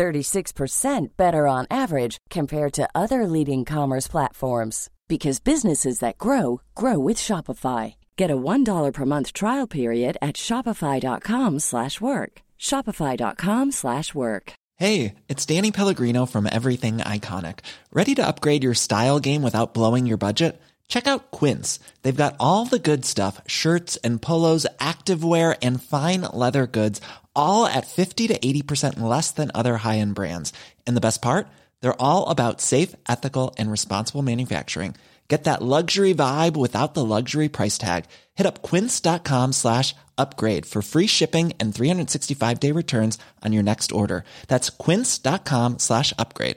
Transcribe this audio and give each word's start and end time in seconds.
36% 0.00 1.16
better 1.18 1.46
on 1.46 1.66
average 1.70 2.16
compared 2.30 2.72
to 2.72 2.88
other 2.94 3.26
leading 3.26 3.66
commerce 3.66 4.08
platforms 4.08 4.88
because 5.08 5.40
businesses 5.40 5.98
that 5.98 6.16
grow 6.16 6.62
grow 6.74 6.98
with 6.98 7.18
Shopify. 7.18 7.94
Get 8.16 8.30
a 8.30 8.36
$1 8.36 8.92
per 8.94 9.04
month 9.04 9.32
trial 9.34 9.66
period 9.66 10.16
at 10.22 10.36
shopify.com/work. 10.36 12.32
shopify.com/work. 12.58 14.52
Hey, 14.84 15.14
it's 15.28 15.44
Danny 15.44 15.70
Pellegrino 15.72 16.26
from 16.26 16.46
Everything 16.46 16.96
Iconic. 17.16 17.58
Ready 17.92 18.14
to 18.14 18.26
upgrade 18.26 18.64
your 18.64 18.74
style 18.86 19.20
game 19.20 19.42
without 19.42 19.74
blowing 19.74 20.06
your 20.06 20.16
budget? 20.26 20.58
Check 20.90 21.06
out 21.06 21.30
Quince. 21.30 21.78
They've 22.02 22.22
got 22.24 22.36
all 22.40 22.64
the 22.64 22.80
good 22.90 23.04
stuff, 23.04 23.40
shirts 23.46 23.96
and 24.02 24.20
polos, 24.20 24.66
activewear 24.80 25.56
and 25.62 25.82
fine 25.82 26.22
leather 26.32 26.66
goods, 26.66 27.00
all 27.34 27.66
at 27.66 27.86
50 27.86 28.28
to 28.28 28.38
80% 28.38 29.00
less 29.00 29.32
than 29.32 29.50
other 29.54 29.76
high-end 29.76 30.14
brands. 30.14 30.52
And 30.86 30.96
the 30.96 31.00
best 31.00 31.20
part? 31.20 31.48
They're 31.80 32.00
all 32.00 32.28
about 32.28 32.60
safe, 32.60 32.94
ethical, 33.08 33.54
and 33.58 33.70
responsible 33.70 34.22
manufacturing. 34.22 34.94
Get 35.30 35.44
that 35.44 35.62
luxury 35.62 36.12
vibe 36.12 36.56
without 36.56 36.94
the 36.94 37.04
luxury 37.04 37.48
price 37.48 37.78
tag. 37.78 38.06
Hit 38.34 38.46
up 38.48 38.62
quince.com 38.62 39.52
slash 39.52 39.94
upgrade 40.18 40.66
for 40.66 40.82
free 40.82 41.06
shipping 41.06 41.52
and 41.60 41.72
365-day 41.72 42.72
returns 42.72 43.16
on 43.44 43.52
your 43.52 43.62
next 43.62 43.92
order. 43.92 44.24
That's 44.48 44.70
quince.com 44.70 45.78
slash 45.78 46.12
upgrade. 46.18 46.56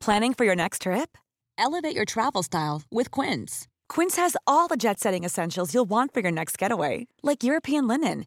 Planning 0.00 0.34
for 0.34 0.44
your 0.44 0.56
next 0.56 0.82
trip? 0.82 1.16
Elevate 1.56 1.94
your 1.94 2.04
travel 2.04 2.42
style 2.42 2.82
with 2.90 3.12
Quince. 3.12 3.68
Quince 3.88 4.16
has 4.16 4.36
all 4.44 4.66
the 4.66 4.76
jet-setting 4.76 5.22
essentials 5.24 5.72
you'll 5.72 5.88
want 5.88 6.12
for 6.12 6.20
your 6.20 6.32
next 6.32 6.58
getaway, 6.58 7.06
like 7.22 7.44
European 7.44 7.86
linen, 7.86 8.26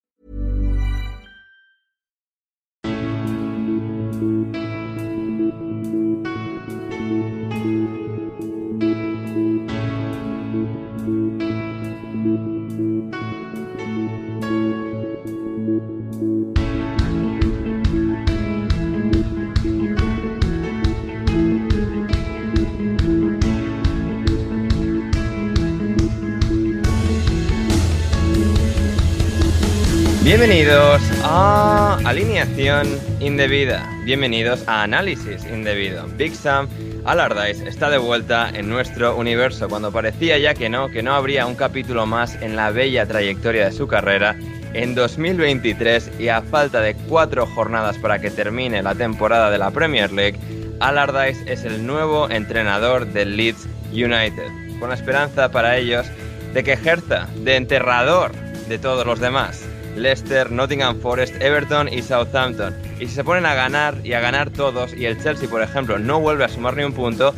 Bienvenidos 30.31 31.01
a 31.25 31.99
Alineación 32.05 32.87
Indebida. 33.19 33.85
Bienvenidos 34.05 34.65
a 34.65 34.83
Análisis 34.83 35.43
Indebido. 35.43 36.07
Big 36.15 36.33
Sam 36.33 36.69
Allardyce 37.03 37.67
está 37.67 37.89
de 37.89 37.97
vuelta 37.97 38.49
en 38.53 38.69
nuestro 38.69 39.17
universo 39.17 39.67
cuando 39.67 39.91
parecía 39.91 40.37
ya 40.37 40.53
que 40.53 40.69
no, 40.69 40.87
que 40.87 41.03
no 41.03 41.15
habría 41.15 41.45
un 41.45 41.55
capítulo 41.55 42.05
más 42.05 42.35
en 42.35 42.55
la 42.55 42.71
bella 42.71 43.05
trayectoria 43.05 43.65
de 43.65 43.71
su 43.73 43.89
carrera. 43.89 44.37
En 44.73 44.95
2023 44.95 46.11
y 46.17 46.29
a 46.29 46.41
falta 46.41 46.79
de 46.79 46.95
cuatro 47.09 47.45
jornadas 47.45 47.97
para 47.97 48.19
que 48.19 48.31
termine 48.31 48.81
la 48.81 48.95
temporada 48.95 49.51
de 49.51 49.57
la 49.57 49.71
Premier 49.71 50.13
League, 50.13 50.39
Allardyce 50.79 51.43
es 51.51 51.65
el 51.65 51.85
nuevo 51.85 52.29
entrenador 52.29 53.05
del 53.05 53.35
Leeds 53.35 53.67
United, 53.91 54.47
con 54.79 54.91
la 54.91 54.95
esperanza 54.95 55.51
para 55.51 55.75
ellos 55.75 56.07
de 56.53 56.63
que 56.63 56.71
ejerza 56.71 57.27
de 57.35 57.57
enterrador 57.57 58.31
de 58.69 58.79
todos 58.79 59.05
los 59.05 59.19
demás. 59.19 59.65
Leicester, 59.95 60.51
Nottingham 60.51 60.99
Forest, 60.99 61.41
Everton 61.41 61.87
y 61.91 62.01
Southampton. 62.01 62.75
Y 62.99 63.07
si 63.07 63.15
se 63.15 63.23
ponen 63.23 63.45
a 63.45 63.55
ganar 63.55 63.95
y 64.03 64.13
a 64.13 64.19
ganar 64.19 64.49
todos 64.49 64.93
y 64.93 65.05
el 65.05 65.21
Chelsea, 65.21 65.49
por 65.49 65.61
ejemplo, 65.61 65.99
no 65.99 66.19
vuelve 66.19 66.45
a 66.45 66.49
sumar 66.49 66.75
ni 66.75 66.83
un 66.83 66.93
punto, 66.93 67.33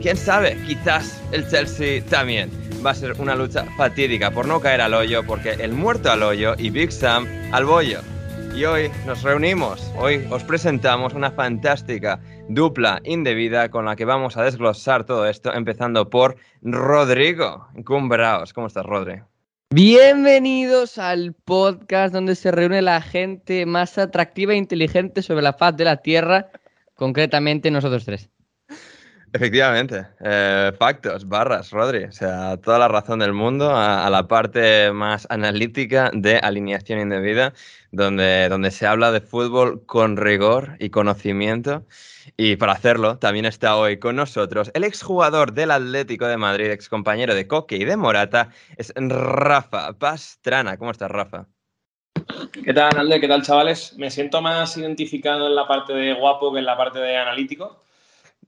quién 0.00 0.16
sabe, 0.16 0.56
quizás 0.66 1.22
el 1.32 1.48
Chelsea 1.48 2.02
también. 2.04 2.50
Va 2.84 2.90
a 2.90 2.94
ser 2.94 3.12
una 3.20 3.34
lucha 3.34 3.64
fatídica 3.76 4.30
por 4.30 4.46
no 4.46 4.60
caer 4.60 4.80
al 4.80 4.94
hoyo, 4.94 5.24
porque 5.26 5.52
el 5.52 5.72
muerto 5.72 6.10
al 6.10 6.22
hoyo 6.22 6.54
y 6.56 6.70
Big 6.70 6.92
Sam 6.92 7.26
al 7.52 7.64
bollo. 7.64 8.00
Y 8.54 8.64
hoy 8.64 8.90
nos 9.06 9.22
reunimos, 9.22 9.92
hoy 9.96 10.26
os 10.30 10.42
presentamos 10.42 11.14
una 11.14 11.30
fantástica 11.30 12.20
dupla 12.48 13.00
indebida 13.04 13.68
con 13.68 13.84
la 13.84 13.94
que 13.94 14.04
vamos 14.04 14.36
a 14.36 14.42
desglosar 14.42 15.04
todo 15.04 15.26
esto, 15.26 15.52
empezando 15.52 16.08
por 16.10 16.36
Rodrigo 16.62 17.68
Cumbraos. 17.84 18.52
¿Cómo 18.52 18.66
estás, 18.66 18.86
Rodri? 18.86 19.20
Bienvenidos 19.70 20.96
al 20.96 21.34
podcast 21.34 22.14
donde 22.14 22.36
se 22.36 22.50
reúne 22.50 22.80
la 22.80 23.02
gente 23.02 23.66
más 23.66 23.98
atractiva 23.98 24.54
e 24.54 24.56
inteligente 24.56 25.20
sobre 25.20 25.42
la 25.42 25.52
faz 25.52 25.76
de 25.76 25.84
la 25.84 25.98
Tierra, 25.98 26.50
concretamente 26.94 27.70
nosotros 27.70 28.06
tres. 28.06 28.30
Efectivamente, 29.32 30.06
eh, 30.20 30.72
factos, 30.78 31.28
barras, 31.28 31.70
Rodri, 31.70 32.04
o 32.04 32.12
sea, 32.12 32.56
toda 32.56 32.78
la 32.78 32.88
razón 32.88 33.18
del 33.18 33.32
mundo 33.32 33.70
a, 33.76 34.08
la 34.08 34.26
parte 34.26 34.90
más 34.92 35.26
analítica 35.30 36.10
de 36.14 36.38
alineación 36.38 36.98
indebida, 36.98 37.52
donde, 37.92 38.48
donde 38.48 38.70
se 38.70 38.86
habla 38.86 39.12
de 39.12 39.20
fútbol 39.20 39.84
con 39.84 40.16
rigor 40.16 40.76
y 40.78 40.90
conocimiento. 40.90 41.84
Y 42.36 42.56
para 42.56 42.72
hacerlo, 42.72 43.18
también 43.18 43.44
está 43.44 43.76
hoy 43.76 43.98
con 43.98 44.16
nosotros 44.16 44.70
el 44.74 44.84
exjugador 44.84 45.52
del 45.52 45.72
Atlético 45.72 46.26
de 46.26 46.36
Madrid, 46.36 46.70
excompañero 46.70 47.34
de 47.34 47.46
Coque 47.46 47.76
y 47.76 47.84
de 47.84 47.96
Morata, 47.96 48.50
es 48.76 48.92
Rafa 48.96 49.92
Pastrana. 49.92 50.78
¿Cómo 50.78 50.90
estás, 50.90 51.10
Rafa? 51.10 51.46
¿Qué 52.64 52.72
tal, 52.72 52.96
Alde? 52.96 53.20
¿Qué 53.20 53.28
tal, 53.28 53.42
chavales? 53.42 53.94
Me 53.98 54.10
siento 54.10 54.40
más 54.40 54.76
identificado 54.76 55.46
en 55.46 55.54
la 55.54 55.66
parte 55.66 55.92
de 55.92 56.14
guapo 56.14 56.52
que 56.52 56.58
en 56.58 56.66
la 56.66 56.76
parte 56.76 56.98
de 56.98 57.16
analítico. 57.16 57.87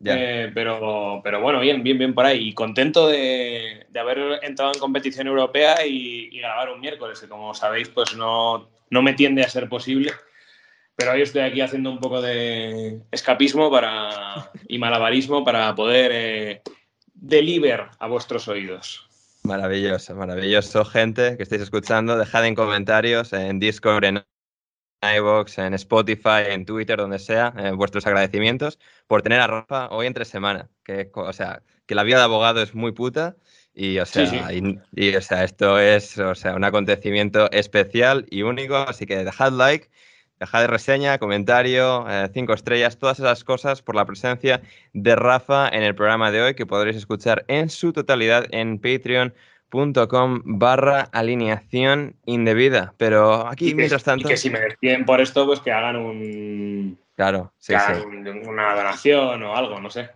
Eh, 0.04 0.50
pero, 0.54 1.20
pero 1.22 1.40
bueno, 1.40 1.60
bien, 1.60 1.82
bien, 1.82 1.98
bien 1.98 2.14
por 2.14 2.24
ahí. 2.24 2.48
Y 2.48 2.54
contento 2.54 3.08
de, 3.08 3.86
haber 3.98 4.40
entrado 4.42 4.72
en 4.72 4.80
competición 4.80 5.26
europea 5.26 5.86
y, 5.86 6.30
grabar 6.38 6.70
un 6.70 6.80
miércoles, 6.80 7.20
que 7.20 7.28
como 7.28 7.54
sabéis, 7.54 7.88
pues 7.88 8.16
no, 8.16 8.70
no 8.88 9.02
me 9.02 9.12
tiende 9.12 9.42
a 9.42 9.48
ser 9.48 9.68
posible. 9.68 10.12
Pero 10.96 11.12
hoy 11.12 11.22
estoy 11.22 11.42
aquí 11.42 11.60
haciendo 11.60 11.90
un 11.90 11.98
poco 11.98 12.20
de 12.20 13.00
escapismo 13.10 13.70
para, 13.70 14.50
y 14.68 14.78
malabarismo 14.78 15.44
para 15.44 15.74
poder 15.74 16.10
eh, 16.12 16.62
deliver 17.14 17.86
a 17.98 18.06
vuestros 18.06 18.48
oídos. 18.48 19.06
Maravilloso, 19.42 20.14
maravilloso, 20.14 20.84
gente 20.84 21.36
que 21.36 21.42
estáis 21.42 21.62
escuchando. 21.62 22.18
Dejad 22.18 22.46
en 22.46 22.54
comentarios 22.54 23.32
en 23.32 23.58
Discord, 23.58 24.04
en 24.04 24.22
iVoox, 25.02 25.58
en 25.58 25.74
Spotify, 25.74 26.44
en 26.48 26.64
Twitter, 26.66 26.96
donde 26.96 27.18
sea, 27.18 27.52
eh, 27.58 27.72
vuestros 27.72 28.06
agradecimientos 28.06 28.78
por 29.06 29.22
tener 29.22 29.40
a 29.40 29.46
Rafa 29.46 29.88
hoy 29.90 30.06
entre 30.06 30.24
semana. 30.24 30.68
Que, 30.84 31.10
o 31.14 31.32
sea, 31.32 31.62
que 31.86 31.94
la 31.94 32.02
vida 32.02 32.18
de 32.18 32.24
abogado 32.24 32.62
es 32.62 32.74
muy 32.74 32.92
puta 32.92 33.36
y, 33.74 33.98
o 33.98 34.06
sea, 34.06 34.52
Y, 34.52 35.14
o 35.14 35.20
sea, 35.22 35.44
esto 35.44 35.78
es 35.78 36.18
o 36.18 36.34
sea, 36.34 36.54
un 36.54 36.64
acontecimiento 36.64 37.50
especial 37.52 38.26
y 38.30 38.42
único, 38.42 38.76
así 38.76 39.06
que 39.06 39.24
dejad 39.24 39.52
like 39.52 39.90
Dejad 40.40 40.62
de 40.62 40.66
reseña, 40.68 41.18
comentario, 41.18 42.06
eh, 42.08 42.26
cinco 42.32 42.54
estrellas, 42.54 42.96
todas 42.96 43.18
esas 43.18 43.44
cosas 43.44 43.82
por 43.82 43.94
la 43.94 44.06
presencia 44.06 44.62
de 44.94 45.14
Rafa 45.14 45.68
en 45.68 45.82
el 45.82 45.94
programa 45.94 46.30
de 46.30 46.40
hoy 46.40 46.54
que 46.54 46.64
podréis 46.64 46.96
escuchar 46.96 47.44
en 47.46 47.68
su 47.68 47.92
totalidad 47.92 48.46
en 48.50 48.78
patreon.com 49.70 50.42
barra 50.44 51.08
alineación 51.12 52.16
indebida. 52.26 52.94
Pero 52.96 53.46
aquí, 53.46 53.74
mientras 53.74 54.04
tanto... 54.04 54.28
Y 54.28 54.30
que 54.30 54.36
si 54.36 54.50
me 54.50 54.60
despiden 54.60 55.04
por 55.04 55.20
esto, 55.20 55.46
pues 55.46 55.60
que 55.60 55.72
hagan 55.72 55.96
un... 55.96 56.98
Claro, 57.16 57.52
sí, 57.58 57.74
sí. 57.74 57.92
una 58.48 58.74
donación 58.74 59.42
o 59.42 59.54
algo, 59.54 59.80
no 59.80 59.90
sé. 59.90 60.10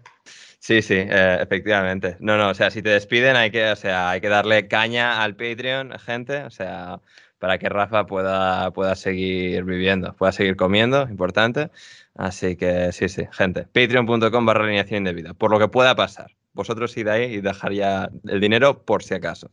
Sí, 0.58 0.80
sí, 0.80 0.94
eh, 0.96 1.38
efectivamente. 1.42 2.16
No, 2.20 2.38
no, 2.38 2.48
o 2.48 2.54
sea, 2.54 2.70
si 2.70 2.80
te 2.80 2.88
despiden 2.88 3.36
hay 3.36 3.50
que, 3.50 3.70
o 3.70 3.76
sea, 3.76 4.08
hay 4.08 4.22
que 4.22 4.30
darle 4.30 4.66
caña 4.66 5.22
al 5.22 5.36
Patreon, 5.36 5.98
gente, 5.98 6.44
o 6.44 6.50
sea, 6.50 7.00
para 7.38 7.58
que 7.58 7.68
Rafa 7.68 8.06
pueda, 8.06 8.70
pueda 8.70 8.96
seguir 8.96 9.64
viviendo, 9.64 10.14
pueda 10.14 10.32
seguir 10.32 10.56
comiendo, 10.56 11.02
importante. 11.02 11.70
Así 12.14 12.56
que 12.56 12.92
sí, 12.92 13.10
sí, 13.10 13.26
gente. 13.32 13.64
Patreon.com 13.64 14.46
barra 14.46 14.64
alineación 14.64 14.98
indebida, 14.98 15.34
por 15.34 15.50
lo 15.50 15.58
que 15.58 15.68
pueda 15.68 15.94
pasar. 15.94 16.30
Vosotros 16.54 16.96
id 16.96 17.08
y 17.30 17.40
dejar 17.40 17.72
ya 17.72 18.10
el 18.28 18.40
dinero 18.40 18.82
por 18.84 19.02
si 19.02 19.14
acaso. 19.14 19.50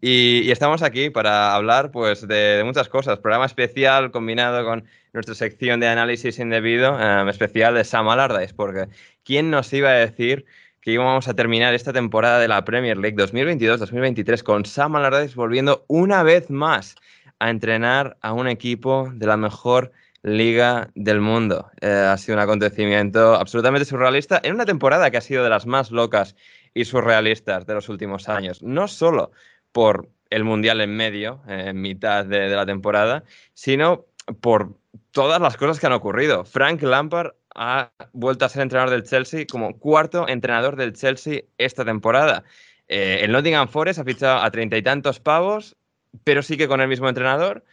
Y, 0.00 0.50
estamos 0.50 0.82
aquí 0.82 1.08
para 1.08 1.54
hablar 1.54 1.90
pues, 1.90 2.26
de, 2.26 2.62
muchas 2.64 2.88
cosas. 2.88 3.18
Programa 3.18 3.46
especial 3.46 4.10
combinado 4.10 4.64
con 4.64 4.84
nuestra 5.12 5.34
sección 5.34 5.80
de 5.80 5.88
análisis 5.88 6.38
indebido, 6.38 6.98
em, 7.00 7.28
especial 7.28 7.74
de 7.74 7.84
Sam 7.84 8.08
Allardyce, 8.08 8.54
porque 8.54 8.88
¿quién 9.24 9.50
nos 9.50 9.72
iba 9.72 9.90
a 9.90 9.94
decir 9.94 10.44
que 10.80 10.92
íbamos 10.92 11.28
a 11.28 11.34
terminar 11.34 11.74
esta 11.74 11.92
temporada 11.92 12.38
de 12.38 12.48
la 12.48 12.64
Premier 12.64 12.96
League 12.96 13.16
2022-2023 13.16 14.42
con 14.42 14.64
Sam 14.64 14.96
Allardyce 14.96 15.34
volviendo 15.34 15.84
una 15.88 16.22
vez 16.22 16.50
más 16.50 16.96
a 17.38 17.50
entrenar 17.50 18.16
a 18.22 18.32
un 18.32 18.48
equipo 18.48 19.10
de 19.14 19.26
la 19.26 19.36
mejor 19.36 19.92
liga 20.22 20.90
del 20.94 21.20
mundo. 21.20 21.70
Eh, 21.80 21.88
ha 21.88 22.16
sido 22.16 22.36
un 22.36 22.42
acontecimiento 22.42 23.34
absolutamente 23.34 23.84
surrealista 23.84 24.40
en 24.42 24.54
una 24.54 24.66
temporada 24.66 25.10
que 25.10 25.16
ha 25.16 25.22
sido 25.22 25.44
de 25.44 25.50
las 25.50 25.66
más 25.66 25.90
locas 25.90 26.36
y 26.74 26.84
surrealistas 26.84 27.66
de 27.66 27.74
los 27.74 27.88
últimos 27.88 28.28
años. 28.28 28.62
No 28.62 28.88
solo 28.88 29.32
por 29.72 30.08
el 30.30 30.44
Mundial 30.44 30.80
en 30.80 30.96
medio, 30.96 31.42
en 31.48 31.80
mitad 31.80 32.24
de, 32.24 32.48
la 32.48 32.66
temporada, 32.66 33.24
sino 33.52 34.06
por 34.40 34.76
todas 35.10 35.40
las 35.40 35.56
cosas 35.56 35.80
que 35.80 35.86
han 35.86 35.92
ocurrido. 35.92 36.44
Frank 36.44 36.82
Lampard 36.82 37.32
ha 37.54 37.90
vuelto 38.12 38.44
a 38.44 38.48
ser 38.48 38.62
entrenador 38.62 38.90
del 38.90 39.02
Chelsea 39.02 39.44
como 39.50 39.78
cuarto 39.78 40.28
entrenador 40.28 40.76
del 40.76 40.92
Chelsea 40.92 41.42
esta 41.58 41.84
temporada. 41.84 42.44
Eh, 42.86 43.20
el 43.22 43.32
Nottingham 43.32 43.68
Forest 43.68 44.00
ha 44.00 44.04
fichado 44.04 44.40
a 44.40 44.50
treinta 44.50 44.76
y 44.76 44.82
tantos 44.82 45.18
pavos, 45.18 45.76
pero 46.22 46.42
sí 46.42 46.56
que 46.56 46.68
con 46.68 46.80
el 46.80 46.88
mismo 46.88 47.08
entrenador. 47.08 47.64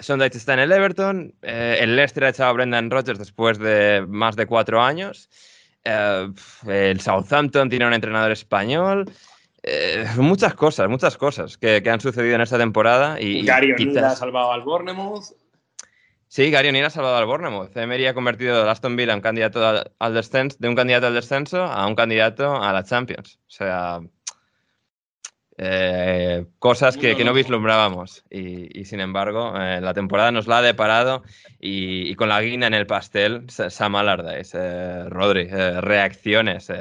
Sondage 0.00 0.36
está 0.36 0.54
en 0.54 0.60
el 0.60 0.72
Everton. 0.72 1.34
Eh, 1.42 1.78
el 1.80 1.96
Leicester 1.96 2.24
ha 2.24 2.30
echado 2.30 2.50
a 2.50 2.52
Brendan 2.52 2.90
Rodgers 2.90 3.18
después 3.18 3.58
de 3.58 4.04
más 4.08 4.36
de 4.36 4.46
cuatro 4.46 4.82
años. 4.82 5.28
Eh, 5.84 6.28
el 6.66 7.00
Southampton 7.00 7.68
tiene 7.68 7.86
un 7.86 7.92
entrenador 7.92 8.32
español. 8.32 9.10
Eh, 9.62 10.06
muchas 10.16 10.54
cosas, 10.54 10.88
muchas 10.88 11.16
cosas 11.16 11.58
que, 11.58 11.82
han 11.86 12.00
sucedido 12.00 12.34
en 12.34 12.40
esta 12.40 12.58
temporada. 12.58 13.20
Y, 13.20 13.44
Gary 13.44 13.72
O'Neill 13.72 13.98
ha 13.98 14.16
salvado 14.16 14.52
al 14.52 14.62
Bournemouth. 14.62 15.24
Sí, 16.28 16.50
Gary 16.50 16.68
O'Neill 16.68 16.84
ha 16.84 16.90
salvado 16.90 17.16
al 17.16 17.26
Bournemouth. 17.26 17.76
Emery 17.76 18.06
ha 18.06 18.14
convertido 18.14 18.68
a 18.68 18.70
Aston 18.70 18.96
Villa 18.96 19.14
un 19.14 19.20
candidato 19.20 19.84
al 19.98 20.14
descenso, 20.14 20.56
de 20.60 20.68
un 20.68 20.76
candidato 20.76 21.08
al 21.08 21.14
descenso 21.14 21.64
a 21.64 21.86
un 21.86 21.94
candidato 21.94 22.54
a 22.62 22.72
la 22.72 22.84
Champions. 22.84 23.40
O 23.46 23.50
sea, 23.50 24.00
eh, 25.62 26.46
cosas 26.58 26.96
que, 26.96 27.22
no 27.22 27.34
vislumbrábamos. 27.34 28.24
Y, 28.30 28.86
sin 28.86 29.00
embargo, 29.00 29.52
eh, 29.60 29.82
la 29.82 29.92
temporada 29.92 30.32
nos 30.32 30.46
la 30.46 30.58
ha 30.58 30.62
deparado 30.62 31.22
y, 31.60 32.14
con 32.14 32.30
la 32.30 32.40
guina 32.40 32.66
en 32.66 32.72
el 32.72 32.86
pastel, 32.86 33.44
Sam 33.50 33.96
Allardyce, 33.96 34.56
eh, 34.58 35.04
Rodri, 35.10 35.48
reacciones. 35.48 36.72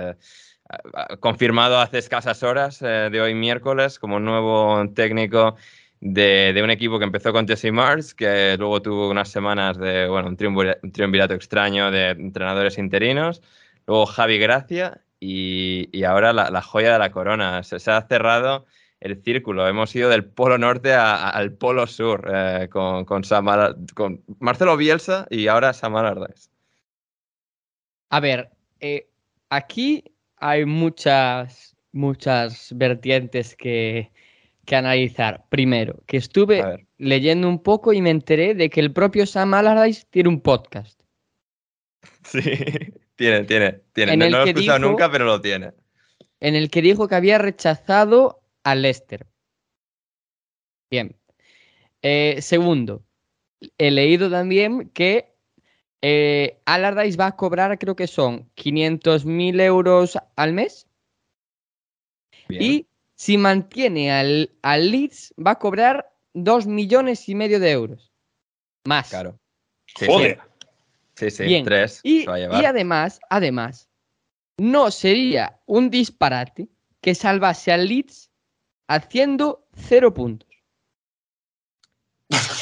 confirmado 1.20 1.80
hace 1.82 1.98
escasas 1.98 2.42
horas 2.42 2.80
de 2.80 3.20
hoy 3.22 3.34
miércoles 3.34 4.00
como 4.00 4.20
nuevo 4.22 4.88
técnico 4.96 5.56
de, 6.00 6.62
un 6.64 6.70
equipo 6.70 7.00
que 7.00 7.06
empezó 7.06 7.34
con 7.34 7.48
Jesse 7.48 7.74
Mars, 7.74 8.14
que 8.14 8.56
luego 8.58 8.82
tuvo 8.82 9.10
unas 9.10 9.28
semanas 9.30 9.78
de 9.78 10.08
bueno, 10.08 10.30
un, 10.30 10.38
triunvirato 10.38 11.34
extraño 11.34 11.92
de 11.92 12.12
entrenadores 12.12 12.78
interinos, 12.78 13.42
luego 13.86 14.06
Javi 14.06 14.38
Gracia 14.38 15.02
y, 15.20 16.04
ahora 16.04 16.34
la, 16.34 16.62
joya 16.62 16.94
de 16.94 17.00
la 17.00 17.12
corona. 17.12 17.64
Se, 17.64 17.76
ha 17.92 18.08
cerrado 18.08 18.66
el 19.00 19.22
círculo. 19.22 19.68
Hemos 19.68 19.96
ido 19.96 20.10
del 20.10 20.26
polo 20.26 20.58
norte 20.58 20.94
al 20.94 21.54
polo 21.54 21.88
sur 21.88 22.30
eh, 22.34 22.68
con, 22.70 23.06
con, 23.06 23.24
con, 23.96 24.24
Marcelo 24.40 24.78
Bielsa 24.78 25.28
y 25.30 25.48
ahora 25.48 25.74
Sam 25.74 25.96
Allardyce. 25.96 26.50
A 28.10 28.20
ver, 28.20 28.50
eh, 28.80 29.08
aquí 29.50 30.04
hay 30.38 30.66
muchas, 30.66 31.76
muchas 31.92 32.74
vertientes 32.76 33.56
que, 33.56 34.12
que 34.66 34.76
analizar. 34.76 35.46
Primero, 35.50 36.02
que 36.08 36.18
estuve 36.18 36.88
leyendo 36.98 37.48
un 37.48 37.62
poco 37.62 37.94
y 37.94 38.02
me 38.02 38.10
enteré 38.10 38.56
de 38.56 38.70
que 38.70 38.80
el 38.80 38.94
propio 38.94 39.26
Sam 39.26 39.54
Allardyce 39.54 40.06
tiene 40.10 40.30
un 40.30 40.42
podcast. 40.42 41.00
Sí. 42.24 42.42
Tiene, 43.20 43.44
tiene, 43.44 43.82
tiene. 43.92 44.16
no, 44.16 44.30
lo 44.30 44.46
he 44.46 44.50
escuchado 44.52 44.80
nunca, 44.80 45.12
pero 45.12 45.26
lo 45.26 45.42
tiene. 45.42 45.74
En 46.40 46.56
el 46.56 46.70
que 46.70 46.82
dijo 46.82 47.10
que 47.10 47.16
había 47.16 47.38
rechazado 47.38 48.40
a 48.64 48.76
Lester. 48.76 49.28
Bien. 50.90 51.18
Eh, 52.02 52.38
segundo, 52.40 53.04
he 53.78 53.92
leído 53.92 54.32
también 54.32 54.90
que 54.92 55.36
eh, 56.02 56.62
Allardyce 56.64 57.18
va 57.18 57.28
a 57.28 57.36
cobrar, 57.36 57.78
creo 57.78 57.94
que 57.98 58.08
son 58.08 58.50
500.000 58.56 59.60
euros 59.64 60.18
al 60.38 60.54
mes. 60.54 60.88
Y 62.48 62.88
si 63.16 63.38
mantiene 63.38 64.14
al, 64.14 64.52
al, 64.62 64.92
Leeds, 64.92 65.34
va 65.46 65.52
a 65.52 65.60
cobrar 65.60 66.10
2 66.36 66.68
millones 66.68 67.28
y 67.28 67.36
medio 67.36 67.60
de 67.60 67.72
euros. 67.72 68.14
Más. 68.86 69.10
Claro. 69.10 69.38
Joder. 70.08 70.40
Sí, 71.20 71.32
sí, 71.32 71.62
tres. 71.66 72.00
Y, 72.04 72.26
además, 72.30 73.20
además, 73.30 73.90
no 74.58 74.90
sería 74.90 75.60
un 75.66 75.90
disparate 75.90 76.70
que 77.02 77.14
salvase 77.14 77.74
al 77.74 77.90
Leeds 77.90 78.32
haciendo 78.88 79.68
cero 79.76 80.14
puntos. 80.14 80.48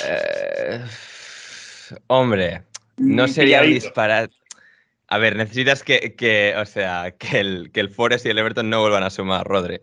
Eh, 0.07 0.83
hombre, 2.07 2.63
no 2.97 3.27
sería 3.27 3.61
un 3.61 3.67
disparate. 3.67 4.33
A 5.09 5.19
ver, 5.19 5.35
necesitas 5.35 5.83
que, 5.83 6.55
o 6.57 6.65
sea, 6.65 7.11
que 7.11 7.39
el, 7.39 7.71
que 7.71 7.79
el 7.79 7.89
Forest 7.91 8.25
y 8.25 8.29
el 8.29 8.39
Everton 8.39 8.71
no 8.71 8.81
vuelvan 8.81 9.03
a 9.03 9.11
sumar, 9.11 9.45
Rodri. 9.45 9.81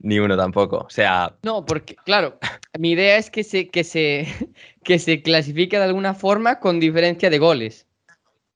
Ni 0.00 0.18
uno 0.18 0.36
tampoco. 0.36 0.78
O 0.78 0.90
sea. 0.90 1.36
No, 1.44 1.64
porque, 1.64 1.94
claro, 1.94 2.40
mi 2.76 2.90
idea 2.90 3.18
es 3.18 3.30
que 3.30 3.44
se, 3.44 3.68
que 3.68 3.84
se, 3.84 4.26
que 4.82 4.98
se 4.98 5.22
clasifique 5.22 5.78
de 5.78 5.84
alguna 5.84 6.14
forma 6.14 6.58
con 6.58 6.80
diferencia 6.80 7.30
de 7.30 7.38
goles. 7.38 7.86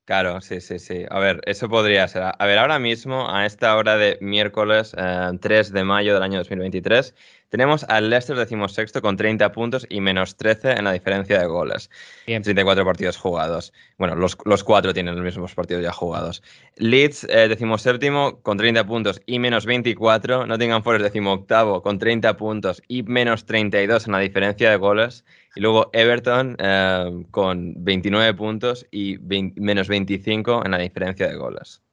Claro, 0.06 0.43
sí, 0.43 0.61
sí, 0.61 0.79
sí. 0.79 1.06
A 1.09 1.19
ver, 1.19 1.41
eso 1.47 1.67
podría 1.71 2.06
ser. 2.09 2.25
A 2.39 2.47
ver, 2.47 2.59
ahora 2.59 2.79
mismo, 2.79 3.31
a 3.35 3.47
esta 3.47 3.75
hora 3.75 3.97
de 3.97 4.19
miércoles 4.21 4.95
3 5.41 5.71
eh, 5.71 5.73
de 5.73 5.85
mayo 5.85 6.12
del 6.12 6.23
año 6.23 6.37
2023, 6.39 7.15
tenemos 7.55 7.85
al 7.89 8.11
Leicester 8.11 8.37
decimosexto 8.37 9.01
con 9.01 9.17
30 9.17 9.53
puntos 9.53 9.87
y 9.89 10.01
menos 10.01 10.35
13 10.35 10.73
en 10.73 10.83
la 10.83 10.93
diferencia 10.93 11.39
de 11.39 11.47
goles. 11.47 11.89
Bien. 12.27 12.43
34 12.43 12.85
partidos 12.85 13.17
jugados. 13.17 13.73
Bueno, 13.97 14.17
los, 14.17 14.64
cuatro 14.64 14.93
tienen 14.93 15.14
los 15.14 15.23
mismos 15.23 15.55
partidos 15.55 15.85
ya 15.85 15.93
jugados. 15.93 16.43
Leeds 16.78 17.28
eh, 17.31 17.47
decimoséptimo 17.47 18.43
con 18.43 18.59
30 18.59 18.85
puntos 18.88 19.23
y 19.25 19.38
menos 19.38 19.67
24. 19.67 20.49
Nottingham 20.49 20.83
Forest 20.83 21.05
decimoctavo 21.05 21.81
con 21.81 22.00
30 22.00 22.37
puntos 22.37 22.83
y 22.88 23.05
menos 23.05 23.47
32 23.47 24.07
en 24.07 24.12
la 24.14 24.19
diferencia 24.19 24.71
de 24.71 24.76
goles. 24.76 25.25
Y 25.55 25.61
luego 25.61 25.90
Everton 25.93 26.57
eh, 26.59 27.25
con 27.31 27.75
29 27.85 28.35
puntos 28.35 28.85
y 28.90 29.19
menos 29.55 29.87
25 29.87 30.64
en 30.64 30.73
la 30.73 30.78
diferencia 30.78 31.28
de 31.28 31.37
goles. 31.37 31.85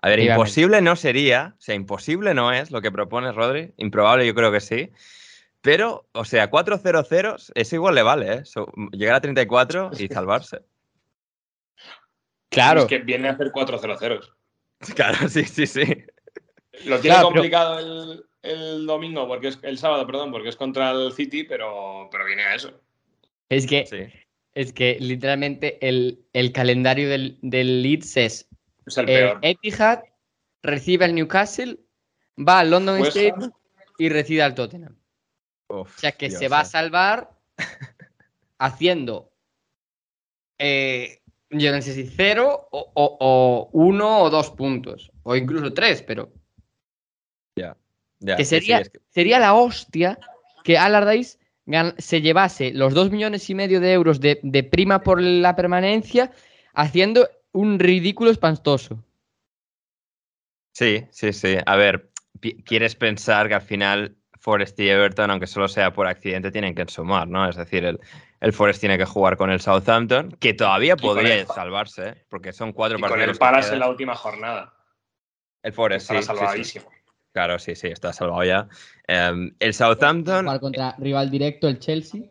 A 0.00 0.08
ver, 0.08 0.20
imposible 0.20 0.80
no 0.80 0.96
sería, 0.96 1.54
o 1.58 1.60
sea, 1.60 1.74
imposible 1.74 2.32
no 2.34 2.52
es 2.52 2.70
lo 2.70 2.80
que 2.80 2.92
propone 2.92 3.32
Rodri, 3.32 3.72
improbable 3.76 4.26
yo 4.26 4.34
creo 4.34 4.52
que 4.52 4.60
sí, 4.60 4.92
pero, 5.60 6.08
o 6.12 6.24
sea, 6.24 6.50
4-0-0, 6.50 7.52
eso 7.54 7.74
igual 7.74 7.94
le 7.94 8.02
vale, 8.02 8.32
¿eh? 8.32 8.42
llegar 8.92 9.16
a 9.16 9.20
34 9.20 9.90
y 9.98 10.08
salvarse. 10.08 10.60
Claro. 12.48 12.82
Es 12.82 12.86
que 12.86 12.98
viene 12.98 13.28
a 13.28 13.32
hacer 13.32 13.52
4-0-0. 13.52 14.20
Claro, 14.94 15.28
sí, 15.28 15.42
sí, 15.42 15.66
sí. 15.66 15.82
Lo 16.84 17.00
tiene 17.00 17.20
complicado 17.20 17.80
el, 17.80 18.24
el, 18.42 18.86
domingo, 18.86 19.26
porque 19.26 19.48
es 19.48 19.58
el 19.62 19.76
sábado, 19.76 20.06
perdón, 20.06 20.30
porque 20.30 20.50
es 20.50 20.56
contra 20.56 20.92
el 20.92 21.12
City, 21.12 21.42
pero, 21.42 22.08
pero 22.12 22.24
viene 22.24 22.44
a 22.44 22.54
eso. 22.54 22.80
Es 23.48 23.66
que, 23.66 24.12
es 24.54 24.72
que 24.72 24.96
literalmente 25.00 25.78
el, 25.80 26.52
calendario 26.52 27.08
del, 27.08 27.38
Leeds 27.42 28.16
es, 28.16 28.47
el 28.96 29.08
eh, 29.08 29.34
Etihad, 29.42 30.02
recibe 30.62 31.04
al 31.04 31.14
Newcastle, 31.14 31.78
va 32.36 32.60
al 32.60 32.70
London 32.70 33.04
Stadium 33.06 33.52
y 33.98 34.08
recibe 34.08 34.42
al 34.42 34.54
Tottenham. 34.54 34.96
o 35.68 35.86
sea 35.96 36.12
que 36.12 36.30
se 36.30 36.48
va 36.48 36.60
a 36.60 36.64
salvar 36.64 37.30
haciendo, 38.58 39.32
eh, 40.58 41.20
yo 41.50 41.72
no 41.72 41.82
sé 41.82 41.92
si 41.92 42.06
cero 42.06 42.68
o, 42.70 43.70
uno 43.72 44.22
o 44.22 44.30
dos 44.30 44.50
puntos, 44.50 45.10
o 45.22 45.36
incluso 45.36 45.72
tres, 45.72 46.02
pero... 46.02 46.32
Ya. 47.56 47.76
que 48.36 48.44
sería, 48.44 48.82
sería 49.10 49.40
la 49.40 49.54
hostia 49.54 50.18
que 50.62 50.78
Allardyce 50.78 51.38
se 51.98 52.22
llevase 52.22 52.72
los 52.72 52.94
dos 52.94 53.10
millones 53.10 53.48
y 53.50 53.54
medio 53.54 53.80
de 53.80 53.92
euros 53.92 54.20
de, 54.20 54.68
prima 54.70 55.02
por 55.02 55.20
la 55.20 55.54
permanencia 55.54 56.30
haciendo 56.72 57.28
un 57.52 57.78
ridículo 57.78 58.30
espantoso. 58.30 59.02
Sí, 60.72 61.06
sí, 61.10 61.32
sí. 61.32 61.56
A 61.66 61.76
ver, 61.76 62.10
quieres 62.64 62.94
pensar 62.94 63.48
que 63.48 63.54
al 63.54 63.62
final 63.62 64.16
Forest 64.38 64.78
y 64.80 64.88
Everton, 64.88 65.30
aunque 65.30 65.46
solo 65.46 65.68
sea 65.68 65.92
por 65.92 66.06
accidente, 66.06 66.50
tienen 66.50 66.74
que 66.74 66.84
sumar, 66.88 67.26
¿no? 67.26 67.48
Es 67.48 67.56
decir, 67.56 67.84
el, 67.84 67.98
el 68.40 68.52
Forest 68.52 68.80
tiene 68.80 68.96
que 68.96 69.04
jugar 69.04 69.36
con 69.36 69.50
el 69.50 69.60
Southampton, 69.60 70.36
que 70.38 70.54
todavía 70.54 70.96
podría 70.96 71.44
salvarse, 71.46 72.10
¿eh? 72.10 72.24
porque 72.28 72.52
son 72.52 72.72
cuatro 72.72 72.98
y 72.98 73.00
partidos. 73.00 73.24
Con 73.24 73.30
el 73.30 73.38
Palace 73.38 73.74
en 73.74 73.80
la 73.80 73.88
última 73.88 74.14
jornada. 74.14 74.74
El 75.62 75.72
Forest, 75.72 76.10
está 76.10 76.22
sí, 76.22 76.26
salvadísimo. 76.26 76.88
Claro, 77.32 77.58
sí, 77.58 77.74
sí, 77.74 77.88
está 77.88 78.12
salvado 78.12 78.44
ya. 78.44 78.68
Em, 79.06 79.54
el 79.58 79.74
Southampton. 79.74 80.44
Jugar 80.44 80.60
contra 80.60 80.94
rival 80.98 81.30
directo, 81.30 81.68
el 81.68 81.78
Chelsea. 81.78 82.22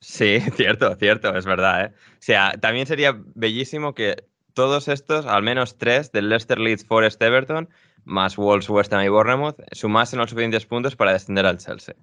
Sí, 0.00 0.40
cierto, 0.56 0.94
cierto, 0.96 1.34
es 1.36 1.46
verdad. 1.46 1.86
¿eh? 1.86 1.92
O 1.94 2.16
sea, 2.18 2.52
también 2.60 2.86
sería 2.86 3.16
bellísimo 3.34 3.94
que 3.94 4.24
todos 4.56 4.88
estos, 4.88 5.26
al 5.26 5.42
menos 5.42 5.76
tres, 5.76 6.10
del 6.12 6.30
Leicester, 6.30 6.58
Leeds, 6.58 6.86
Forest, 6.86 7.22
Everton, 7.22 7.68
más 8.04 8.36
Wolves, 8.36 8.70
West 8.70 8.90
Ham 8.94 9.04
y 9.04 9.08
Bournemouth, 9.08 9.56
sumasen 9.72 10.18
los 10.18 10.30
suficientes 10.30 10.64
puntos 10.64 10.96
para 10.96 11.12
descender 11.12 11.44
al 11.44 11.58
Chelsea. 11.58 11.94